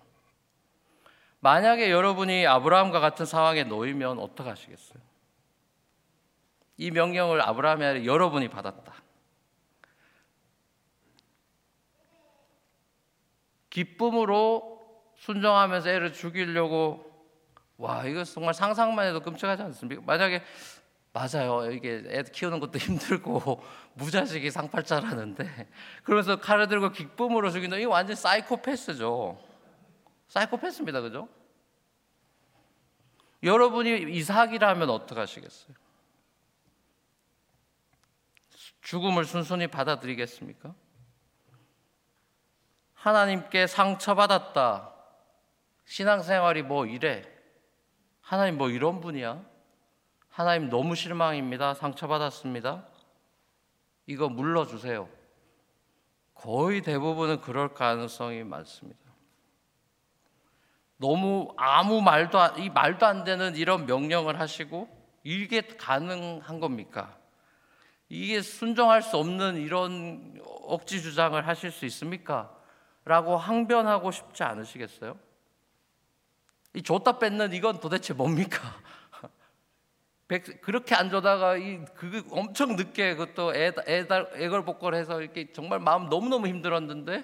만약에 1.39 1.92
여러분이 1.92 2.46
아브라함과 2.46 3.00
같은 3.00 3.25
상황에 3.25 3.63
놓이면 3.63 4.20
어떡하시겠어요? 4.20 5.01
이 6.75 6.92
명령을 6.92 7.42
아브라함이 7.42 7.86
아니라 7.86 8.04
여러분이 8.04 8.50
받았다. 8.50 9.05
기쁨으로 13.75 14.82
순종하면서 15.17 15.89
애를 15.89 16.13
죽이려고 16.13 17.12
와 17.77 18.05
이거 18.05 18.24
정말 18.24 18.53
상상만 18.53 19.08
해도 19.08 19.20
끔찍하지 19.20 19.63
않습니까? 19.63 20.01
만약에 20.05 20.41
맞아요. 21.12 21.70
이게 21.72 22.01
애 22.08 22.24
키우는 22.24 22.62
것도 22.62 22.79
힘들고 22.79 23.62
무자식이 23.96 24.50
상팔자라는데 24.50 25.67
그러면서 26.03 26.38
칼을 26.38 26.70
들고 26.70 26.91
기쁨으로 26.94 27.50
죽인다. 27.50 27.75
이거 27.75 27.91
완전 27.91 28.15
사이코패스죠. 28.15 29.38
사이코패스입니다. 30.29 31.01
그죠? 31.01 31.27
여러분이 33.44 34.15
이삭이라면 34.15 34.89
어떡하시겠어요? 34.89 35.75
죽음을 38.82 39.25
순순히 39.25 39.67
받아들이겠습니까? 39.67 40.74
하나님께 43.06 43.68
상처받았다. 43.68 44.92
신앙생활이 45.86 46.64
뭐 46.64 46.88
이래. 46.88 47.24
하나님 48.20 48.58
뭐 48.58 48.72
이런 48.72 49.00
분이야? 49.00 49.46
하나님 50.28 50.70
너무 50.72 50.96
실망입니다. 50.96 51.76
상처받았습니다. 51.76 52.84
이거 54.08 54.28
물러주세요. 54.28 55.08
거의 56.34 56.82
대부분은 56.82 57.42
그럴 57.42 57.76
가능성이 57.76 58.44
많습니다. 58.44 59.00
너무 60.98 61.54
아무 61.58 62.02
말도 62.02 62.40
안, 62.40 62.58
이 62.58 62.72
말도 62.72 63.06
안 63.06 63.24
되는 63.24 63.56
이런 63.56 63.86
명령을 63.86 64.40
하시고 64.40 64.90
이게 65.24 65.62
가능한 65.62 66.60
겁니까? 66.60 67.16
이게 68.10 68.42
순종할 68.42 69.04
수 69.04 69.18
없는 69.18 69.58
이런 69.58 70.42
억지 70.64 71.04
주장을 71.04 71.48
하실 71.48 71.70
수 71.70 71.86
있습니까? 71.86 72.55
라고 73.06 73.38
항변하고 73.38 74.12
싶지 74.12 74.44
않으시겠어요? 74.44 75.18
이 76.74 76.82
줬다 76.82 77.20
뺏는 77.20 77.54
이건 77.54 77.80
도대체 77.80 78.14
뭡니까? 78.14 78.60
그렇게 80.62 80.96
안 80.96 81.10
줘다가 81.10 81.56
이 81.58 81.86
그 81.96 82.24
엄청 82.32 82.76
늦게 82.76 83.16
그것도 83.16 83.56
애달 83.56 84.32
애걸복걸해서 84.34 85.22
이렇게 85.22 85.52
정말 85.54 85.80
마음 85.80 86.10
너무 86.10 86.30
너무 86.30 86.48
힘들었는데 86.48 87.24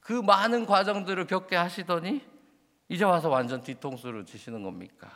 그 0.00 0.12
많은 0.12 0.66
과정들을 0.66 1.26
겪게 1.26 1.56
하시더니 1.56 2.24
이제 2.88 3.04
와서 3.04 3.28
완전 3.28 3.62
뒤통수를 3.62 4.24
치시는 4.24 4.62
겁니까? 4.62 5.10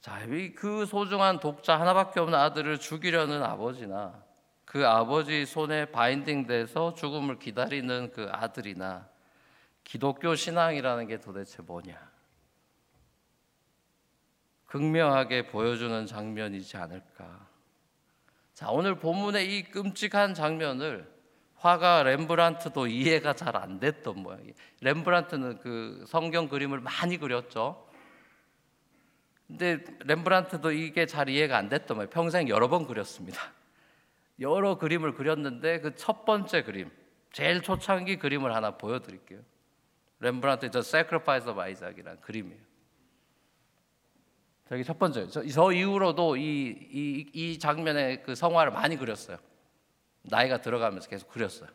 자, 0.00 0.24
그 0.54 0.86
소중한 0.86 1.40
독자 1.40 1.80
하나밖에 1.80 2.20
없는 2.20 2.38
아들을 2.38 2.78
죽이려는 2.78 3.42
아버지나 3.42 4.25
그 4.66 4.86
아버지 4.86 5.46
손에 5.46 5.86
바인딩돼서 5.86 6.94
죽음을 6.94 7.38
기다리는 7.38 8.10
그 8.12 8.28
아들이나 8.30 9.08
기독교 9.84 10.34
신앙이라는 10.34 11.06
게 11.06 11.20
도대체 11.20 11.62
뭐냐? 11.62 11.96
극명하게 14.66 15.46
보여주는 15.46 16.04
장면이지 16.04 16.76
않을까. 16.76 17.46
자, 18.52 18.70
오늘 18.70 18.98
본문의 18.98 19.56
이 19.56 19.62
끔찍한 19.62 20.34
장면을 20.34 21.10
화가 21.54 22.02
렘브란트도 22.02 22.88
이해가 22.88 23.34
잘 23.34 23.56
안 23.56 23.78
됐던 23.78 24.18
모양이에요. 24.18 24.52
렘브란트는 24.80 25.60
그 25.60 26.04
성경 26.08 26.48
그림을 26.48 26.80
많이 26.80 27.16
그렸죠. 27.16 27.88
근데 29.46 29.78
렘브란트도 30.00 30.72
이게 30.72 31.06
잘 31.06 31.28
이해가 31.28 31.56
안 31.56 31.68
됐던 31.68 31.98
거예요. 31.98 32.10
평생 32.10 32.48
여러 32.48 32.68
번 32.68 32.86
그렸습니다. 32.86 33.40
여러 34.40 34.78
그림을 34.78 35.14
그렸는데 35.14 35.80
그 35.80 35.94
첫 35.94 36.24
번째 36.24 36.62
그림, 36.62 36.90
제일 37.32 37.62
초창기 37.62 38.16
그림을 38.18 38.54
하나 38.54 38.76
보여드릴게요. 38.76 39.40
렘브란트의 40.20 40.70
저 40.70 40.78
Sacrifice 40.80 41.50
of 41.50 41.60
Isaac이라는 41.60 42.20
그림이에요. 42.20 42.60
저기 44.68 44.82
첫 44.82 44.98
번째, 44.98 45.28
저, 45.28 45.46
저 45.46 45.72
이후로도 45.72 46.36
이, 46.36 46.42
이, 46.90 47.30
이 47.32 47.58
장면의 47.58 48.22
그 48.22 48.34
성화를 48.34 48.72
많이 48.72 48.96
그렸어요. 48.96 49.38
나이가 50.22 50.60
들어가면서 50.60 51.08
계속 51.08 51.28
그렸어요. 51.28 51.68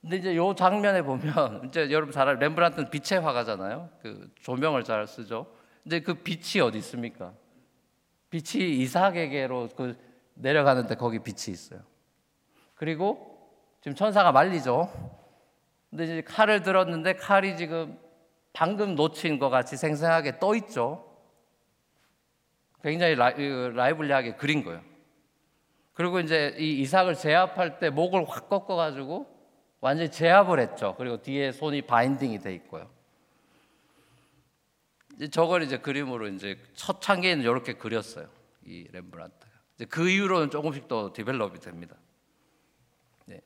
근데 0.00 0.16
이제 0.16 0.36
요 0.36 0.54
장면에 0.54 1.02
보면 1.02 1.66
이제 1.68 1.90
여러분 1.90 2.12
잘 2.12 2.28
알아요. 2.28 2.40
렘브란트는 2.40 2.90
빛의 2.90 3.20
화가잖아요. 3.20 3.90
그 4.02 4.30
조명을 4.40 4.84
잘 4.84 5.06
쓰죠. 5.06 5.54
근데 5.82 6.00
그 6.00 6.14
빛이 6.14 6.60
어디 6.60 6.78
있습니까? 6.78 7.32
빛이 8.30 8.80
이삭에게로 8.80 9.68
그 9.76 9.96
내려가는데 10.34 10.96
거기 10.96 11.18
빛이 11.18 11.52
있어요. 11.52 11.80
그리고 12.74 13.34
지금 13.80 13.94
천사가 13.94 14.32
말리죠. 14.32 14.90
근데 15.90 16.04
이제 16.04 16.22
칼을 16.22 16.62
들었는데 16.62 17.14
칼이 17.14 17.56
지금 17.56 17.98
방금 18.52 18.94
놓친 18.94 19.38
것 19.38 19.50
같이 19.50 19.76
생생하게 19.76 20.38
떠 20.38 20.54
있죠. 20.56 21.04
굉장히 22.82 23.14
lively하게 23.14 24.36
그린 24.36 24.64
거예요. 24.64 24.82
그리고 25.94 26.20
이제 26.20 26.54
이 26.58 26.80
이삭을 26.80 27.14
제압할 27.14 27.78
때 27.78 27.88
목을 27.88 28.28
확 28.28 28.48
꺾어 28.48 28.74
가지고 28.76 29.26
완전히 29.80 30.10
제압을 30.10 30.58
했죠. 30.58 30.94
그리고 30.98 31.22
뒤에 31.22 31.52
손이 31.52 31.82
binding이 31.82 32.40
돼 32.40 32.54
있고요. 32.54 32.90
저걸 35.30 35.62
이제 35.62 35.78
그림으로 35.78 36.26
이제 36.28 36.58
초창기에는 36.74 37.42
이렇게 37.42 37.74
그렸어요. 37.74 38.28
이 38.64 38.88
렘브란트가. 38.90 39.46
이제 39.46 39.53
그 39.88 40.08
이후로는 40.08 40.50
조금씩 40.50 40.88
더 40.88 41.12
develop이 41.12 41.58
됩니다. 41.58 41.96
네. 43.26 43.40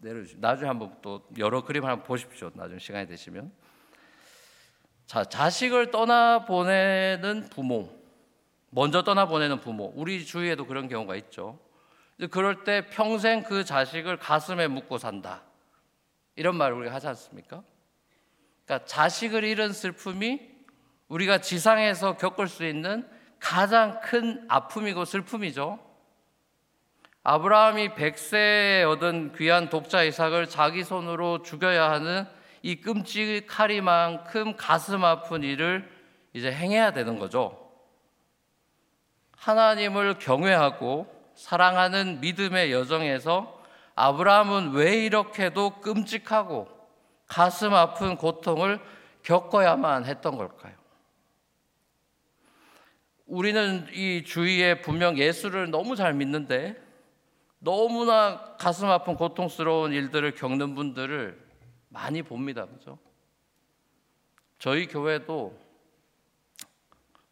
내려주시. 0.00 0.36
나중에 0.38 0.68
한번 0.68 0.96
또 1.02 1.26
여러 1.38 1.64
그림 1.64 1.84
한번 1.84 2.06
보십시오. 2.06 2.50
나중에 2.54 2.78
시간이 2.78 3.06
되시면. 3.06 3.52
자, 5.06 5.24
자식을 5.24 5.90
떠나 5.90 6.44
보내는 6.44 7.48
부모. 7.50 7.94
먼저 8.70 9.02
떠나 9.04 9.26
보내는 9.26 9.60
부모. 9.60 9.92
우리 9.94 10.24
주위에도 10.24 10.66
그런 10.66 10.88
경우가 10.88 11.14
있죠. 11.16 11.58
그럴 12.30 12.64
때 12.64 12.88
평생 12.88 13.42
그 13.42 13.64
자식을 13.64 14.18
가슴에 14.18 14.68
묻고 14.68 14.98
산다. 14.98 15.44
이런 16.34 16.56
말을 16.56 16.76
우리가 16.76 16.94
하지 16.94 17.06
않습니까? 17.08 17.62
그러니까 18.64 18.86
자식을 18.86 19.44
잃은 19.44 19.72
슬픔이 19.72 20.40
우리가 21.08 21.40
지상에서 21.40 22.16
겪을 22.16 22.48
수 22.48 22.64
있는 22.66 23.08
가장 23.46 24.00
큰 24.00 24.44
아픔이고 24.48 25.04
슬픔이죠. 25.04 25.78
아브라함이 27.22 27.94
백세에 27.94 28.82
얻은 28.82 29.34
귀한 29.36 29.70
독자 29.70 30.02
이삭을 30.02 30.48
자기 30.48 30.82
손으로 30.82 31.42
죽여야 31.42 31.88
하는 31.92 32.26
이 32.62 32.80
끔찍하리만큼 32.80 34.56
가슴 34.56 35.04
아픈 35.04 35.44
일을 35.44 35.88
이제 36.32 36.50
행해야 36.50 36.90
되는 36.90 37.20
거죠. 37.20 37.70
하나님을 39.36 40.18
경외하고 40.18 41.06
사랑하는 41.36 42.20
믿음의 42.20 42.72
여정에서 42.72 43.62
아브라함은 43.94 44.72
왜 44.72 45.04
이렇게도 45.04 45.80
끔찍하고 45.82 46.66
가슴 47.28 47.74
아픈 47.74 48.16
고통을 48.16 48.80
겪어야만 49.22 50.04
했던 50.04 50.36
걸까요? 50.36 50.85
우리는 53.26 53.86
이 53.92 54.22
주위에 54.24 54.80
분명 54.80 55.18
예수를 55.18 55.70
너무 55.70 55.96
잘 55.96 56.14
믿는데 56.14 56.80
너무나 57.58 58.56
가슴 58.56 58.88
아픈 58.88 59.16
고통스러운 59.16 59.92
일들을 59.92 60.34
겪는 60.34 60.74
분들을 60.74 61.44
많이 61.88 62.22
봅니다. 62.22 62.66
그죠? 62.66 62.98
저희 64.58 64.86
교회도 64.86 65.58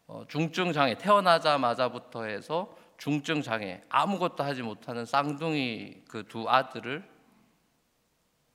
어, 0.07 0.23
중증 0.27 0.73
장애 0.73 0.95
태어나자마자부터 0.97 2.25
해서 2.25 2.77
중증 2.97 3.41
장애 3.41 3.81
아무것도 3.89 4.43
하지 4.43 4.61
못하는 4.61 5.05
쌍둥이 5.05 6.03
그 6.07 6.23
두 6.23 6.49
아들을 6.49 7.15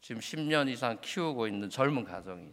지금 0.01 0.21
10년 0.21 0.69
이상 0.69 0.99
키우고 1.01 1.47
있는 1.47 1.69
젊은 1.69 2.05
가정이 2.05 2.51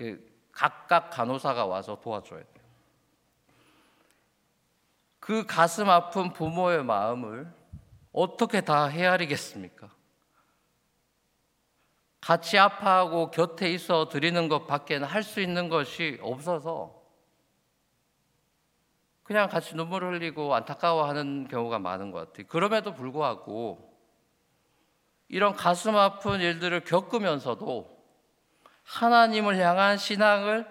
있어요. 0.00 0.33
그 0.54 0.58
각각 0.58 1.10
간호사가 1.10 1.66
와서 1.66 1.98
도와줘야 2.00 2.40
돼요. 2.40 2.64
그 5.20 5.44
가슴 5.46 5.90
아픈 5.90 6.32
부모의 6.32 6.84
마음을 6.84 7.52
어떻게 8.12 8.60
다 8.60 8.86
헤아리겠습니까? 8.86 9.90
같이 12.20 12.58
아파하고 12.58 13.30
곁에 13.30 13.70
있어 13.72 14.08
드리는 14.08 14.48
것 14.48 14.66
밖에는 14.66 15.06
할 15.06 15.22
수 15.22 15.40
있는 15.40 15.68
것이 15.68 16.18
없어서 16.22 17.02
그냥 19.24 19.48
같이 19.48 19.74
눈물 19.74 20.04
흘리고 20.04 20.54
안타까워하는 20.54 21.48
경우가 21.48 21.78
많은 21.78 22.10
것 22.10 22.18
같아요. 22.18 22.46
그럼에도 22.48 22.94
불구하고 22.94 23.92
이런 25.28 25.54
가슴 25.54 25.96
아픈 25.96 26.40
일들을 26.40 26.84
겪으면서도 26.84 27.93
하나님을 28.84 29.58
향한 29.58 29.98
신앙을 29.98 30.66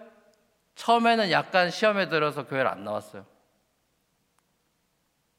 처음에는 0.76 1.32
약간 1.32 1.70
시험에 1.70 2.10
들어서 2.10 2.48
교회를 2.48 2.70
안 2.70 2.84
나왔어요. 2.84 3.26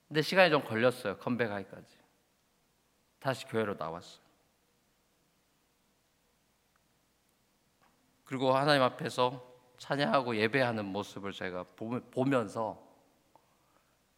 근데 0.08 0.22
시간이 0.22 0.50
좀 0.50 0.62
걸렸어요. 0.64 1.16
컴백하기까지. 1.18 1.98
다시 3.18 3.46
교회로 3.46 3.74
나왔어요. 3.74 4.22
그리고 8.24 8.54
하나님 8.54 8.82
앞에서 8.82 9.42
찬양하고 9.78 10.36
예배하는 10.36 10.84
모습을 10.84 11.32
제가 11.32 11.64
보면서 12.10 12.82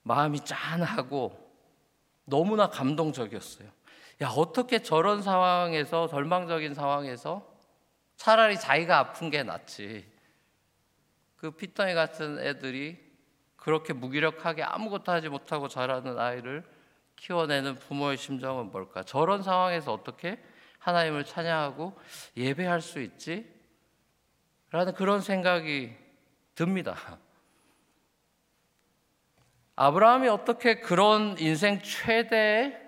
마음이 0.03 0.41
짠하고 0.45 1.47
너무나 2.25 2.69
감동적이었어요. 2.69 3.69
야, 4.23 4.29
어떻게 4.29 4.83
저런 4.83 5.23
상황에서, 5.23 6.09
절망적인 6.09 6.75
상황에서 6.75 7.56
차라리 8.17 8.59
자기가 8.59 8.99
아픈 8.99 9.31
게 9.31 9.43
낫지. 9.43 10.07
그 11.37 11.51
피터니 11.51 11.95
같은 11.95 12.39
애들이 12.39 12.99
그렇게 13.57 13.93
무기력하게 13.93 14.63
아무것도 14.63 15.13
하지 15.13 15.29
못하고 15.29 15.69
자라는 15.69 16.19
아이를 16.19 16.65
키워내는 17.17 17.77
부모의 17.77 18.17
심정은 18.17 18.71
뭘까? 18.71 19.03
저런 19.03 19.43
상황에서 19.43 19.93
어떻게 19.93 20.43
하나님을 20.79 21.25
찬양하고 21.25 21.99
예배할 22.37 22.81
수 22.81 23.01
있지? 23.01 23.53
라는 24.71 24.95
그런 24.95 25.21
생각이 25.21 25.95
듭니다. 26.55 27.19
아브라함이 29.75 30.29
어떻게 30.29 30.81
그런 30.81 31.37
인생 31.39 31.83
최대의 31.83 32.81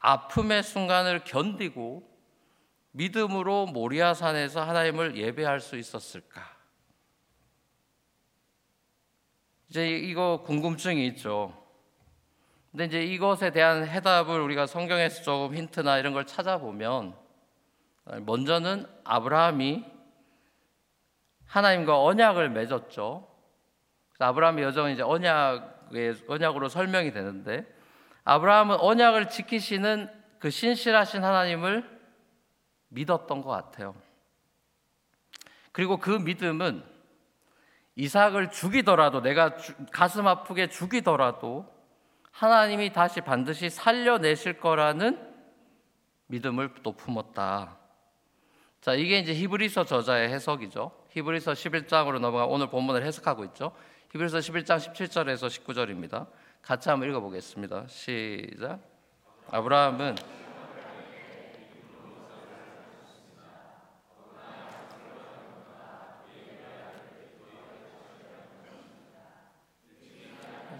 아픔의 0.00 0.62
순간을 0.62 1.24
견디고 1.24 2.07
믿음으로 2.98 3.66
모리아산에서 3.66 4.60
하나님을 4.60 5.16
예배할 5.16 5.60
수 5.60 5.76
있었을까? 5.76 6.42
이제 9.68 9.88
이거 9.88 10.42
궁금증이 10.44 11.06
있죠. 11.08 11.54
근데 12.72 12.86
이제 12.86 13.02
이것에 13.04 13.50
대한 13.50 13.86
해답을 13.86 14.40
우리가 14.40 14.66
성경에서 14.66 15.22
조금 15.22 15.54
힌트나 15.54 15.98
이런 15.98 16.12
걸 16.12 16.26
찾아보면 16.26 17.14
먼저는 18.22 18.86
아브라함이 19.04 19.84
하나님과 21.46 22.02
언약을 22.02 22.50
맺었죠. 22.50 23.28
아브라함의 24.18 24.64
여정은 24.64 24.92
이제 24.94 25.02
언약의 25.02 26.22
언약으로 26.26 26.68
설명이 26.68 27.12
되는데 27.12 27.64
아브라함은 28.24 28.80
언약을 28.80 29.28
지키시는 29.28 30.10
그 30.40 30.50
신실하신 30.50 31.22
하나님을 31.22 31.97
믿었던 32.88 33.42
것 33.42 33.50
같아요. 33.50 33.94
그리고 35.72 35.98
그 35.98 36.10
믿음은 36.10 36.82
이삭을 37.96 38.50
죽이더라도 38.50 39.20
내가 39.22 39.56
가슴 39.90 40.26
아프게 40.26 40.68
죽이더라도 40.68 41.66
하나님이 42.30 42.92
다시 42.92 43.20
반드시 43.20 43.70
살려내실 43.70 44.60
거라는 44.60 45.18
믿음을 46.28 46.74
또 46.82 46.92
품었다. 46.92 47.76
자, 48.80 48.94
이게 48.94 49.18
이제 49.18 49.34
히브리서 49.34 49.84
저자의 49.84 50.28
해석이죠. 50.28 50.92
히브리서 51.10 51.52
11장으로 51.52 52.20
넘어가 52.20 52.46
오늘 52.46 52.68
본문을 52.68 53.04
해석하고 53.04 53.44
있죠. 53.46 53.72
히브리서 54.12 54.38
11장 54.38 54.78
17절에서 54.78 55.48
19절입니다. 55.48 56.28
같이 56.62 56.88
한번 56.88 57.08
읽어 57.08 57.20
보겠습니다. 57.20 57.86
시작. 57.88 58.78
아브라함은 59.50 60.14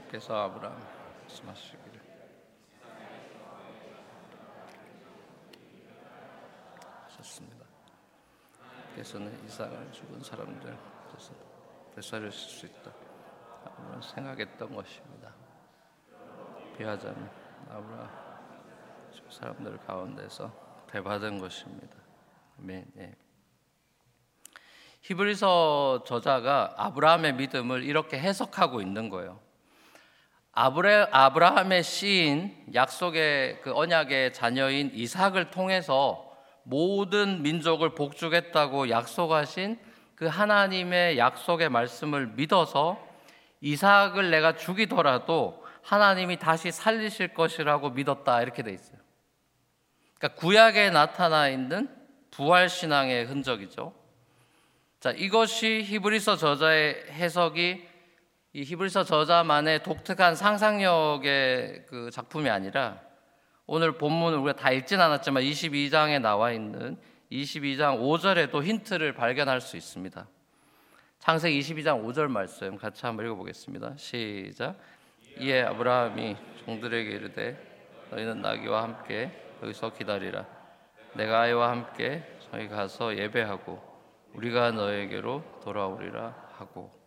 하나님께서 0.08 0.34
아브라함 0.34 0.76
말씀하시기를 1.22 2.00
하셨습니다. 7.04 7.66
께서는 8.96 9.44
이삭을 9.44 9.92
죽은 9.92 10.22
사람들 10.22 10.76
되살릴 11.94 12.32
수 12.32 12.66
있다. 12.66 12.90
아브라함 13.64 14.02
생각했던 14.02 14.74
것입니다. 14.74 15.34
비하자면 16.76 17.30
아브라함 17.70 18.28
사람들 19.30 19.78
가운데서 19.78 20.86
대받은 20.90 21.38
것입니다. 21.38 21.96
아멘. 22.58 22.90
예. 22.98 23.14
히브리서 25.02 26.04
저자가 26.06 26.74
아브라함의 26.76 27.34
믿음을 27.34 27.82
이렇게 27.82 28.18
해석하고 28.18 28.80
있는 28.80 29.10
거예요. 29.10 29.47
아브레, 30.60 31.06
아브라함의 31.12 31.84
씨인 31.84 32.52
약속의 32.74 33.60
그 33.62 33.72
언약의 33.72 34.32
자녀인 34.32 34.90
이삭을 34.92 35.52
통해서 35.52 36.36
모든 36.64 37.42
민족을 37.44 37.94
복주겠다고 37.94 38.90
약속하신 38.90 39.78
그 40.16 40.26
하나님의 40.26 41.16
약속의 41.16 41.68
말씀을 41.68 42.32
믿어서 42.34 42.98
이삭을 43.60 44.32
내가 44.32 44.56
죽이더라도 44.56 45.64
하나님이 45.82 46.40
다시 46.40 46.72
살리실 46.72 47.34
것이라고 47.34 47.90
믿었다 47.90 48.42
이렇게 48.42 48.64
돼 48.64 48.72
있어요. 48.72 48.98
그러니까 50.18 50.40
구약에 50.40 50.90
나타나 50.90 51.48
있는 51.48 51.88
부활 52.32 52.68
신앙의 52.68 53.26
흔적이죠. 53.26 53.94
자, 54.98 55.12
이것이 55.12 55.84
히브리서 55.84 56.34
저자의 56.34 57.04
해석이 57.10 57.97
이 58.54 58.62
히브리서 58.62 59.04
저자만의 59.04 59.82
독특한 59.82 60.34
상상력의 60.34 61.84
그 61.86 62.10
작품이 62.10 62.48
아니라 62.48 63.00
오늘 63.66 63.98
본문을 63.98 64.38
우리가 64.38 64.58
다 64.58 64.70
읽진 64.70 65.00
않았지만 65.00 65.42
22장에 65.42 66.20
나와 66.20 66.52
있는 66.52 66.96
22장 67.30 68.00
5절에도 68.00 68.64
힌트를 68.64 69.12
발견할 69.12 69.60
수 69.60 69.76
있습니다. 69.76 70.26
창세기 71.18 71.60
22장 71.60 72.02
5절 72.06 72.28
말씀 72.28 72.78
같이 72.78 73.04
한번 73.04 73.26
읽어보겠습니다. 73.26 73.96
시작. 73.98 74.78
이에 75.38 75.62
아브라함이 75.64 76.36
종들에게 76.64 77.10
이르되 77.10 77.56
너희는 78.10 78.40
나귀와 78.40 78.82
함께 78.82 79.30
여기서 79.62 79.92
기다리라. 79.92 80.46
내가 81.12 81.42
아이와 81.42 81.70
함께 81.70 82.24
저희 82.50 82.66
가서 82.68 83.14
예배하고 83.14 83.78
우리가 84.32 84.70
너에게로 84.70 85.60
돌아오리라 85.62 86.34
하고 86.56 86.97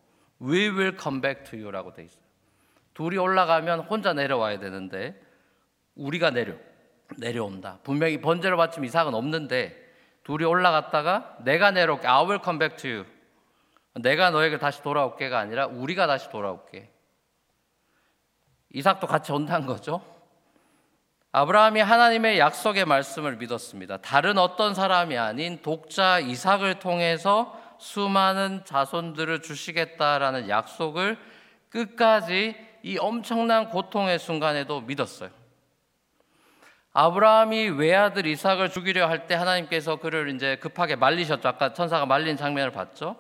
We 0.42 0.70
will 0.70 0.98
come 1.00 1.22
back 1.22 1.44
to 1.46 1.60
you라고 1.60 1.94
돼 1.94 2.04
있어요. 2.04 2.24
둘이 2.94 3.18
올라가면 3.18 3.82
혼자 3.82 4.14
내려와야 4.14 4.60
되는데 4.60 5.20
우리가 5.96 6.32
내려 6.32 6.56
내려온다. 7.18 7.80
분명히 7.84 8.20
번제를 8.22 8.58
바치면 8.58 8.88
이삭은 8.88 9.14
없는데 9.14 9.78
둘이 10.24 10.46
올라갔다가 10.46 11.38
내가 11.44 11.72
내려올게. 11.72 12.08
I 12.08 12.24
will 12.24 12.40
come 12.44 12.60
back 12.60 12.78
to 12.78 12.90
you. 12.90 13.06
내가 13.96 14.30
너에게 14.30 14.58
다시 14.58 14.82
돌아올게가 14.82 15.38
아니라 15.38 15.68
우리가 15.68 16.08
다시 16.08 16.30
돌아올게. 16.30 16.90
이삭도 18.74 19.08
같이 19.08 19.32
온다는 19.32 19.68
거죠. 19.68 20.02
아브라함이 21.34 21.80
하나님의 21.80 22.40
약속의 22.40 22.86
말씀을 22.86 23.38
믿었습니다. 23.38 23.98
다른 23.98 24.38
어떤 24.38 24.74
사람이 24.74 25.18
아닌 25.18 25.62
독자 25.62 26.20
이삭을 26.20 26.80
통해서 26.80 27.61
수많은 27.82 28.64
자손들을 28.64 29.42
주시겠다라는 29.42 30.50
약속을 30.50 31.18
끝까지 31.70 32.56
이 32.84 32.98
엄청난 33.00 33.70
고통의 33.70 34.20
순간에도 34.20 34.82
믿었어요. 34.82 35.32
아브라함이 36.94 37.70
외아들 37.70 38.28
이삭을 38.28 38.70
죽이려 38.70 39.08
할 39.08 39.26
때 39.28 39.34
하나님께서 39.34 39.96
그를 39.96 40.30
이제 40.36 40.58
급하게 40.58 40.96
말리셨죠. 40.96 41.48
아까 41.48 41.74
천사가 41.74 42.06
말린 42.06 42.38
장면을 42.38 42.72
봤죠. 42.72 43.16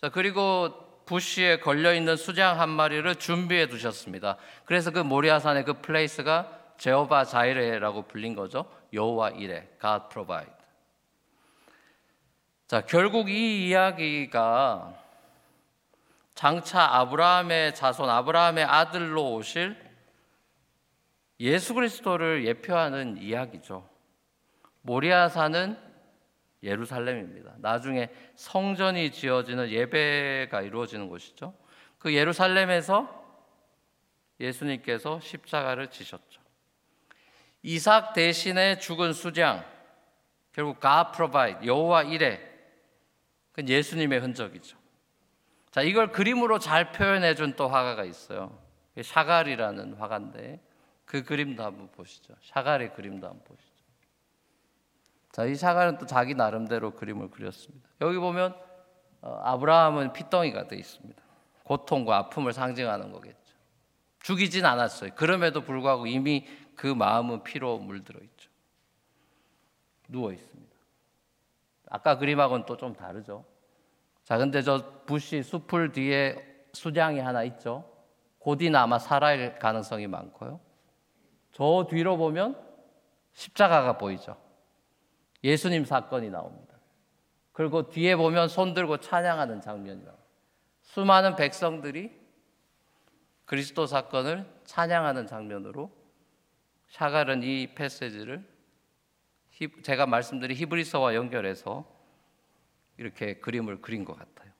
자, 0.00 0.10
그리고 0.10 1.02
bush에 1.06 1.58
걸려 1.58 1.92
있는 1.92 2.16
수양 2.16 2.60
한 2.60 2.68
마리를 2.68 3.12
준비해 3.16 3.66
두셨습니다. 3.66 4.36
그래서 4.64 4.90
그 4.90 5.00
모리아산의 5.00 5.64
그 5.64 5.80
place가 5.80 6.48
Jehovah 6.78 7.24
Jireh라고 7.24 8.02
불린 8.02 8.34
거죠. 8.34 8.66
여호와 8.92 9.30
이레, 9.30 9.68
God 9.80 10.04
provide. 10.10 10.53
자, 12.66 12.80
결국 12.80 13.28
이 13.28 13.68
이야기가 13.68 14.94
장차 16.34 16.82
아브라함의 16.82 17.74
자손, 17.74 18.08
아브라함의 18.08 18.64
아들로 18.64 19.34
오실 19.34 19.76
예수 21.40 21.74
그리스도를 21.74 22.46
예표하는 22.46 23.18
이야기죠. 23.18 23.86
모리아산은 24.80 25.78
예루살렘입니다. 26.62 27.54
나중에 27.58 28.08
성전이 28.36 29.12
지어지는 29.12 29.68
예배가 29.68 30.62
이루어지는 30.62 31.08
곳이죠. 31.08 31.54
그 31.98 32.14
예루살렘에서 32.14 33.22
예수님께서 34.40 35.20
십자가를 35.20 35.90
지셨죠. 35.90 36.40
이삭 37.62 38.14
대신에 38.14 38.78
죽은 38.78 39.12
수장, 39.12 39.64
결국 40.52 40.80
God 40.80 41.12
provide, 41.14 41.66
여호와 41.66 42.04
이레, 42.04 42.53
그 43.54 43.64
예수님의 43.66 44.20
흔적이죠. 44.20 44.76
자, 45.70 45.80
이걸 45.82 46.12
그림으로 46.12 46.58
잘 46.58 46.92
표현해 46.92 47.34
준 47.34 47.54
또 47.56 47.68
화가가 47.68 48.04
있어요. 48.04 48.58
샤갈이라는 49.00 49.94
화가인데 49.94 50.60
그 51.04 51.22
그림도 51.22 51.64
한번 51.64 51.88
보시죠. 51.92 52.34
샤갈의 52.42 52.94
그림도 52.94 53.26
한번 53.26 53.44
보시죠. 53.44 53.64
자, 55.32 55.44
이 55.46 55.54
샤갈은 55.54 55.98
또 55.98 56.06
자기 56.06 56.34
나름대로 56.34 56.92
그림을 56.92 57.30
그렸습니다. 57.30 57.88
여기 58.00 58.18
보면 58.18 58.54
어, 59.20 59.40
아브라함은 59.42 60.12
피덩이가 60.12 60.68
되어 60.68 60.78
있습니다. 60.78 61.22
고통과 61.64 62.18
아픔을 62.18 62.52
상징하는 62.52 63.10
거겠죠. 63.12 63.38
죽이진 64.20 64.64
않았어요. 64.64 65.14
그럼에도 65.14 65.62
불구하고 65.62 66.06
이미 66.06 66.46
그 66.76 66.86
마음은 66.86 67.42
피로 67.44 67.78
물들어 67.78 68.20
있죠. 68.20 68.50
누워 70.08 70.32
있습니다. 70.32 70.73
아까 71.94 72.18
그림하고는 72.18 72.66
또 72.66 72.76
좀 72.76 72.92
다르죠. 72.92 73.44
자, 74.24 74.36
근데 74.36 74.62
저 74.62 74.82
부시 75.06 75.44
숲을 75.44 75.92
뒤에 75.92 76.36
수장이 76.72 77.20
하나 77.20 77.44
있죠. 77.44 77.88
곧이나 78.40 78.82
아마 78.82 78.98
살아갈 78.98 79.60
가능성이 79.60 80.08
많고요. 80.08 80.58
저 81.52 81.86
뒤로 81.88 82.16
보면 82.16 82.60
십자가가 83.32 83.96
보이죠. 83.96 84.36
예수님 85.44 85.84
사건이 85.84 86.30
나옵니다. 86.30 86.74
그리고 87.52 87.88
뒤에 87.88 88.16
보면 88.16 88.48
손 88.48 88.74
들고 88.74 88.96
찬양하는 88.98 89.60
장면이 89.60 90.02
나옵니다. 90.02 90.24
수많은 90.82 91.36
백성들이 91.36 92.10
그리스도 93.44 93.86
사건을 93.86 94.44
찬양하는 94.64 95.28
장면으로 95.28 95.92
샤갈은 96.88 97.44
이 97.44 97.72
패시지를 97.76 98.53
제가 99.82 100.06
말씀드린 100.06 100.56
히브리서와 100.56 101.14
연결해서 101.14 101.84
이렇게 102.96 103.34
그림을 103.34 103.80
그린 103.80 104.04
것 104.04 104.18
같아요. 104.18 104.52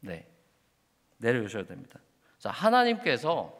네. 0.00 0.26
내려오셔야 1.18 1.64
됩니다. 1.64 2.00
자, 2.38 2.50
하나님께서 2.50 3.58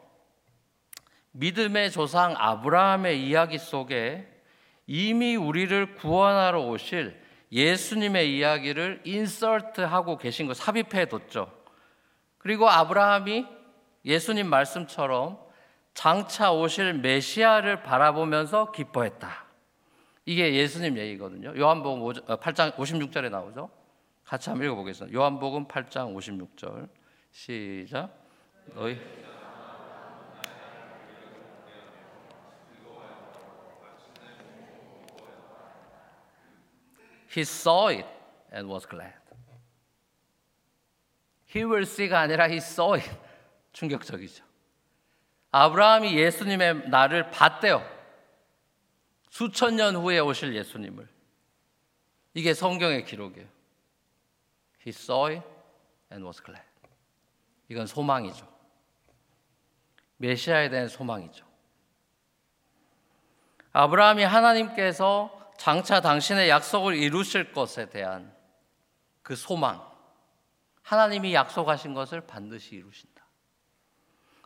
믿음의 1.31 1.91
조상 1.91 2.33
아브라함의 2.37 3.27
이야기 3.27 3.57
속에 3.57 4.27
이미 4.87 5.35
우리를 5.35 5.95
구원하러 5.95 6.61
오실 6.61 7.21
예수님의 7.51 8.35
이야기를 8.37 9.01
인설트하고 9.05 10.17
계신 10.17 10.47
거 10.47 10.53
삽입해 10.53 11.07
뒀죠. 11.07 11.51
그리고 12.37 12.69
아브라함이 12.69 13.45
예수님 14.03 14.47
말씀처럼 14.47 15.39
장차 15.93 16.51
오실 16.51 16.93
메시아를 16.93 17.83
바라보면서 17.83 18.71
기뻐했다. 18.71 19.45
이게 20.25 20.53
예수님 20.53 20.97
얘기거든요. 20.97 21.53
요한복음 21.57 22.13
8장 22.37 22.75
56절에 22.75 23.29
나오죠. 23.29 23.69
같이 24.23 24.49
한번 24.49 24.67
읽어보겠습니다. 24.67 25.17
요한복음 25.17 25.67
8장 25.67 26.15
56절 26.15 26.89
시작. 27.31 28.09
너희 28.73 28.99
He 37.33 37.43
saw 37.43 37.87
it 37.87 38.05
and 38.53 38.69
was 38.69 38.85
glad. 38.85 39.13
He 41.45 41.63
will 41.63 41.85
see가 41.85 42.19
아니라 42.19 42.47
he 42.47 42.57
saw 42.57 42.95
it. 42.95 43.09
충격적이죠. 43.71 44.50
아브라함이 45.51 46.17
예수님의 46.17 46.89
나를 46.89 47.29
봤대요. 47.31 47.85
수천 49.29 49.75
년 49.75 49.95
후에 49.95 50.19
오실 50.19 50.55
예수님을. 50.55 51.07
이게 52.33 52.53
성경의 52.53 53.05
기록이에요. 53.05 53.47
He 54.85 54.89
saw 54.89 55.35
it 55.35 55.47
and 56.11 56.25
was 56.25 56.41
glad. 56.41 56.63
이건 57.67 57.87
소망이죠. 57.87 58.47
메시아에 60.17 60.69
대한 60.69 60.87
소망이죠. 60.87 61.45
아브라함이 63.73 64.23
하나님께서 64.23 65.51
장차 65.57 66.01
당신의 66.01 66.49
약속을 66.49 66.95
이루실 66.95 67.53
것에 67.53 67.89
대한 67.89 68.35
그 69.21 69.35
소망. 69.35 69.89
하나님이 70.81 71.33
약속하신 71.33 71.93
것을 71.93 72.21
반드시 72.21 72.75
이루신다. 72.75 73.20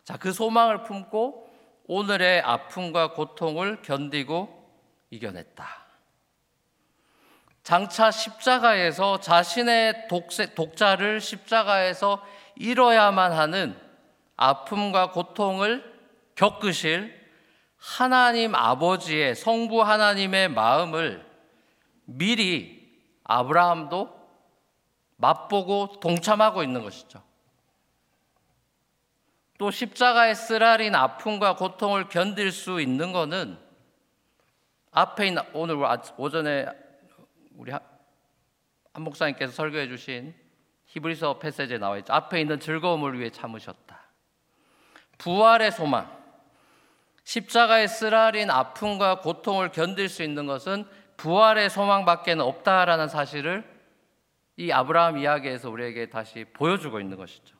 자, 0.06 0.16
그 0.16 0.32
소망을 0.32 0.84
품고 0.84 1.50
오늘의 1.88 2.40
아픔과 2.42 3.14
고통을 3.14 3.82
견디고 3.82 4.48
이겨냈다. 5.10 5.66
장차 7.64 8.12
십자가에서 8.12 9.18
자신의 9.18 10.06
독세, 10.06 10.54
독자를 10.54 11.20
십자가에서 11.20 12.24
잃어야만 12.54 13.32
하는 13.32 13.76
아픔과 14.36 15.10
고통을 15.10 15.82
겪으실 16.36 17.12
하나님 17.76 18.54
아버지의 18.54 19.34
성부 19.34 19.82
하나님의 19.82 20.50
마음을 20.50 21.26
미리 22.04 22.96
아브라함도 23.24 24.08
맛보고 25.16 25.98
동참하고 25.98 26.62
있는 26.62 26.84
것이죠. 26.84 27.25
또 29.58 29.70
십자가의 29.70 30.34
쓰라린 30.34 30.94
아픔과 30.94 31.56
고통을 31.56 32.08
견딜 32.08 32.52
수 32.52 32.80
있는 32.80 33.12
것은 33.12 33.58
앞에 34.92 35.28
있는 35.28 35.42
오늘 35.52 35.76
오전에 36.16 36.66
우리 37.54 37.72
한 37.72 37.80
목사님께서 38.94 39.52
설교해 39.52 39.88
주신 39.88 40.34
히브리서 40.86 41.38
패세지에 41.38 41.78
나와 41.78 41.98
있죠. 41.98 42.12
앞에 42.12 42.40
있는 42.40 42.60
즐거움을 42.60 43.18
위해 43.18 43.30
참으셨다. 43.30 44.00
부활의 45.18 45.72
소망. 45.72 46.14
십자가의 47.24 47.88
쓰라린 47.88 48.50
아픔과 48.50 49.20
고통을 49.20 49.72
견딜 49.72 50.08
수 50.08 50.22
있는 50.22 50.46
것은 50.46 50.84
부활의 51.16 51.70
소망밖에는 51.70 52.44
없다라는 52.44 53.08
사실을 53.08 53.64
이 54.56 54.70
아브라함 54.70 55.18
이야기에서 55.18 55.68
우리에게 55.70 56.08
다시 56.08 56.44
보여주고 56.44 57.00
있는 57.00 57.16
것이죠. 57.16 57.55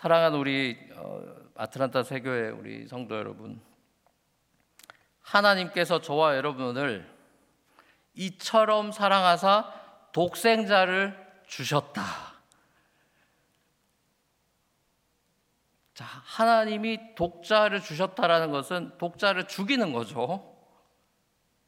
사랑하는 0.00 0.38
우리 0.38 0.78
어, 0.96 1.20
아틀란타 1.56 2.04
세교의 2.04 2.52
우리 2.52 2.86
성도 2.86 3.18
여러분, 3.18 3.60
하나님께서 5.20 6.00
저와 6.00 6.36
여러분을 6.36 7.06
이처럼 8.14 8.92
사랑하사 8.92 9.70
독생자를 10.12 11.14
주셨다. 11.46 12.02
자, 15.92 16.06
하나님이 16.06 17.14
독자를 17.14 17.82
주셨다라는 17.82 18.52
것은 18.52 18.96
독자를 18.96 19.48
죽이는 19.48 19.92
거죠. 19.92 20.56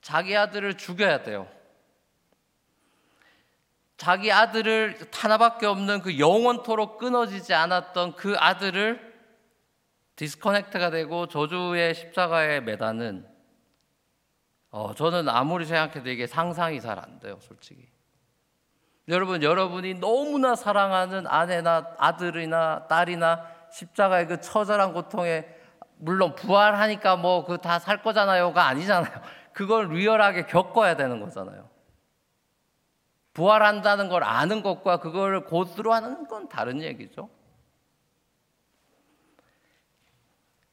자기 0.00 0.34
아들을 0.34 0.78
죽여야 0.78 1.22
돼요. 1.22 1.50
자기 4.02 4.32
아들을 4.32 4.98
하나밖에 5.14 5.64
없는 5.64 6.02
그 6.02 6.18
영원토록 6.18 6.98
끊어지지 6.98 7.54
않았던 7.54 8.16
그 8.16 8.34
아들을 8.36 9.12
디스커넥트가 10.16 10.90
되고 10.90 11.28
저주의 11.28 11.94
십자가에 11.94 12.58
매다는 12.58 13.24
어, 14.70 14.92
저는 14.92 15.28
아무리 15.28 15.64
생각해도 15.66 16.10
이게 16.10 16.26
상상이 16.26 16.80
잘 16.80 16.98
안 16.98 17.20
돼요, 17.20 17.38
솔직히. 17.42 17.88
여러분, 19.06 19.40
여러분이 19.40 19.94
너무나 19.94 20.56
사랑하는 20.56 21.28
아내나 21.28 21.94
아들이나 21.96 22.88
딸이나 22.88 23.46
십자가의 23.70 24.26
그 24.26 24.40
처절한 24.40 24.94
고통에 24.94 25.46
물론 25.98 26.34
부활하니까 26.34 27.14
뭐 27.14 27.44
그 27.44 27.58
다 27.58 27.78
살 27.78 28.02
거잖아요가 28.02 28.66
아니잖아요. 28.66 29.12
그걸 29.52 29.90
리얼하게 29.90 30.46
겪어야 30.46 30.96
되는 30.96 31.20
거잖아요. 31.20 31.70
부활한다는 33.34 34.08
걸 34.08 34.24
아는 34.24 34.62
것과 34.62 34.98
그걸 34.98 35.44
고스로 35.44 35.92
하는 35.92 36.28
건 36.28 36.48
다른 36.48 36.82
얘기죠. 36.82 37.30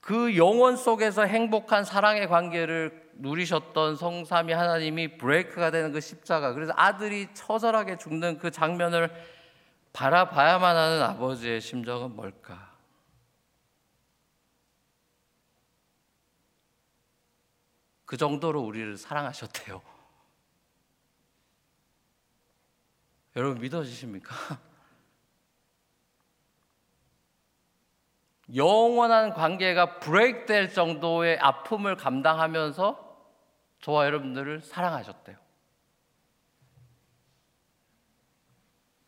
그 0.01 0.35
영원 0.37 0.75
속에서 0.75 1.23
행복한 1.23 1.85
사랑의 1.85 2.27
관계를 2.27 3.09
누리셨던 3.15 3.95
성삼이 3.95 4.53
하나님이 4.53 5.17
브레이크가 5.17 5.71
되는 5.71 5.91
그 5.91 6.01
십자가 6.01 6.53
그래서 6.53 6.73
아들이 6.75 7.27
처절하게 7.33 7.97
죽는 7.97 8.39
그 8.39 8.49
장면을 8.49 9.11
바라봐야만 9.93 10.75
하는 10.75 11.01
아버지의 11.03 11.61
심정은 11.61 12.15
뭘까? 12.15 12.69
그 18.05 18.17
정도로 18.17 18.61
우리를 18.61 18.97
사랑하셨대요. 18.97 19.88
여러분 23.39 23.61
믿어지십니까? 23.61 24.35
영원한 28.53 29.33
관계가 29.33 29.99
브레이크 29.99 30.45
될 30.45 30.73
정도의 30.73 31.39
아픔을 31.39 31.95
감당하면서 31.95 33.07
저와 33.79 34.07
여러분들을 34.07 34.59
사랑하셨대요. 34.59 35.37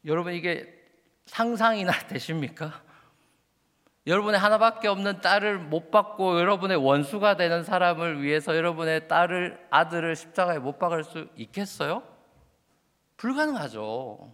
여러분 0.05 0.31
이게 0.33 0.81
상상이나 1.25 1.91
되십니까? 2.07 2.81
여러분의 4.07 4.39
하나밖에 4.39 4.87
없는 4.87 5.19
딸을 5.19 5.59
못 5.59 5.91
받고 5.91 6.39
여러분의 6.39 6.77
원수가 6.77 7.35
되는 7.35 7.63
사람을 7.63 8.21
위해서 8.21 8.55
여러분의 8.55 9.09
딸을 9.09 9.67
아들을 9.71 10.15
십자가에 10.15 10.59
못 10.59 10.79
박을 10.79 11.03
수 11.03 11.27
있겠어요? 11.35 12.10
불가능하죠. 13.21 14.33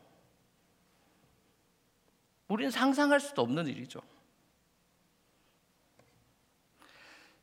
우리는 2.47 2.71
상상할 2.71 3.19
수도 3.19 3.41
없는 3.41 3.67
일이죠. 3.67 3.99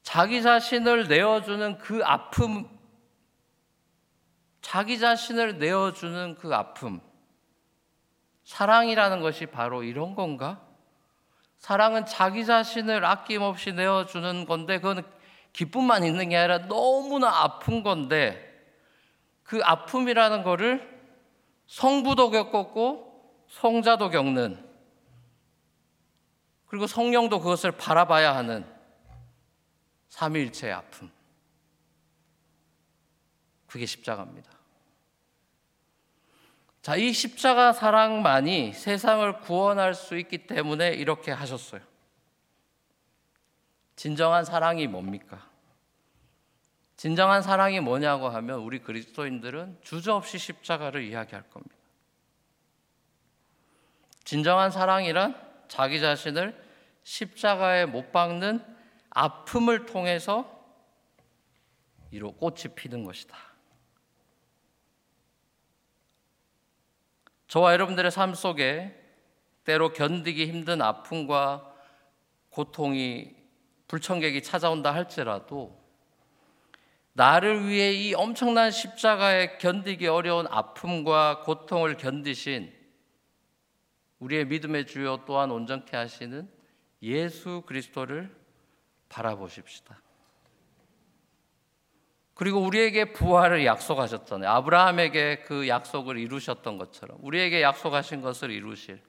자기 0.02 0.42
자신을 0.42 1.06
내어주는 1.08 1.76
그 1.76 2.00
아픔, 2.02 2.66
자기 4.62 4.98
자신을 4.98 5.58
내어주는 5.58 6.36
그 6.36 6.54
아픔, 6.54 7.02
사랑이라는 8.44 9.20
것이 9.20 9.44
바로 9.44 9.82
이런 9.82 10.14
건가? 10.14 10.66
사랑은 11.58 12.06
자기 12.06 12.46
자신을 12.46 13.04
아낌없이 13.04 13.72
내어주는 13.72 14.46
건데, 14.46 14.78
그건 14.80 15.04
기쁨만 15.52 16.04
있는 16.04 16.30
게 16.30 16.38
아니라 16.38 16.68
너무나 16.68 17.28
아픈 17.42 17.82
건데, 17.82 18.50
그 19.42 19.60
아픔이라는 19.62 20.42
거를 20.42 20.93
성부도 21.66 22.30
겪었고 22.30 23.44
성자도 23.48 24.10
겪는 24.10 24.62
그리고 26.66 26.86
성령도 26.86 27.40
그것을 27.40 27.72
바라봐야 27.72 28.34
하는 28.34 28.66
삼위일체의 30.08 30.72
아픔. 30.72 31.10
그게 33.66 33.86
십자가입니다. 33.86 34.50
자, 36.82 36.96
이 36.96 37.12
십자가 37.12 37.72
사랑만이 37.72 38.72
세상을 38.72 39.40
구원할 39.40 39.94
수 39.94 40.18
있기 40.18 40.46
때문에 40.46 40.90
이렇게 40.90 41.32
하셨어요. 41.32 41.80
진정한 43.96 44.44
사랑이 44.44 44.86
뭡니까? 44.86 45.48
진정한 46.96 47.42
사랑이 47.42 47.80
뭐냐고 47.80 48.28
하면 48.28 48.60
우리 48.60 48.78
그리스도인들은 48.78 49.78
주저없이 49.82 50.38
십자가를 50.38 51.02
이야기할 51.02 51.48
겁니다. 51.50 51.74
진정한 54.24 54.70
사랑이란 54.70 55.34
자기 55.68 56.00
자신을 56.00 56.62
십자가에 57.02 57.86
못 57.86 58.12
박는 58.12 58.64
아픔을 59.10 59.86
통해서 59.86 60.50
이로 62.10 62.32
꽃이 62.32 62.74
피는 62.74 63.04
것이다. 63.04 63.36
저와 67.48 67.72
여러분들의 67.72 68.10
삶 68.10 68.34
속에 68.34 69.00
때로 69.64 69.92
견디기 69.92 70.46
힘든 70.46 70.80
아픔과 70.80 71.72
고통이 72.50 73.34
불청객이 73.88 74.42
찾아온다 74.42 74.94
할지라도 74.94 75.83
나를 77.14 77.68
위해 77.68 77.92
이 77.92 78.14
엄청난 78.14 78.70
십자가에 78.70 79.58
견디기 79.58 80.08
어려운 80.08 80.46
아픔과 80.48 81.42
고통을 81.42 81.96
견디신 81.96 82.72
우리의 84.18 84.46
믿음의 84.46 84.86
주요 84.86 85.24
또한 85.24 85.50
온전케 85.50 85.96
하시는 85.96 86.48
예수 87.02 87.62
그리스도를 87.66 88.34
바라보십시다. 89.08 90.00
그리고 92.34 92.60
우리에게 92.60 93.12
부활을 93.12 93.64
약속하셨잖아요. 93.64 94.50
아브라함에게 94.50 95.42
그 95.42 95.68
약속을 95.68 96.18
이루셨던 96.18 96.78
것처럼 96.78 97.18
우리에게 97.20 97.62
약속하신 97.62 98.22
것을 98.22 98.50
이루실 98.50 99.00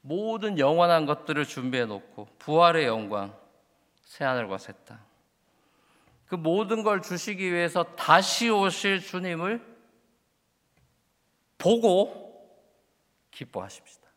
모든 0.00 0.60
영원한 0.60 1.06
것들을 1.06 1.44
준비해 1.44 1.86
놓고 1.86 2.28
부활의 2.38 2.86
영광, 2.86 3.36
새 4.04 4.24
하늘과 4.24 4.58
새 4.58 4.72
땅. 4.84 5.11
그 6.32 6.36
모든 6.36 6.82
걸 6.82 7.02
주시기 7.02 7.52
위해서 7.52 7.84
다시 7.94 8.48
오실 8.48 9.00
주님을 9.00 9.62
보고 11.58 12.56
기뻐하십시다. 13.30 14.08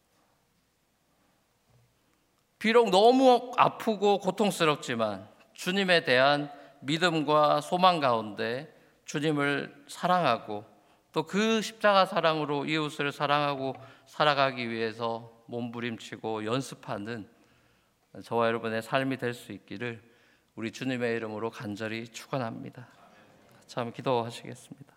비록 2.58 2.90
너무 2.90 3.52
아프고 3.58 4.20
고통스럽지만 4.20 5.28
주님에 5.52 6.06
대한 6.06 6.50
믿음과 6.80 7.60
소망 7.60 8.00
가운데 8.00 8.74
주님을 9.04 9.84
사랑하고 9.90 10.64
또 11.12 11.24
그 11.24 11.62
십자가 11.62 12.06
사랑으로 12.06 12.64
이웃을 12.64 13.12
사랑하고 13.12 13.76
살아가기 14.06 14.70
위해서 14.70 15.44
몸부림치고 15.48 16.46
연습하는 16.46 17.30
저와 18.24 18.48
여러분의 18.48 18.82
삶이 18.82 19.18
될 19.18 19.34
수 19.34 19.52
있기를 19.52 20.15
우리 20.56 20.72
주님의 20.72 21.18
이름으로 21.18 21.52
간절히 21.52 22.08
축원합니다. 22.08 22.88
참 23.68 23.92
기도하시겠습니다. 23.92 24.95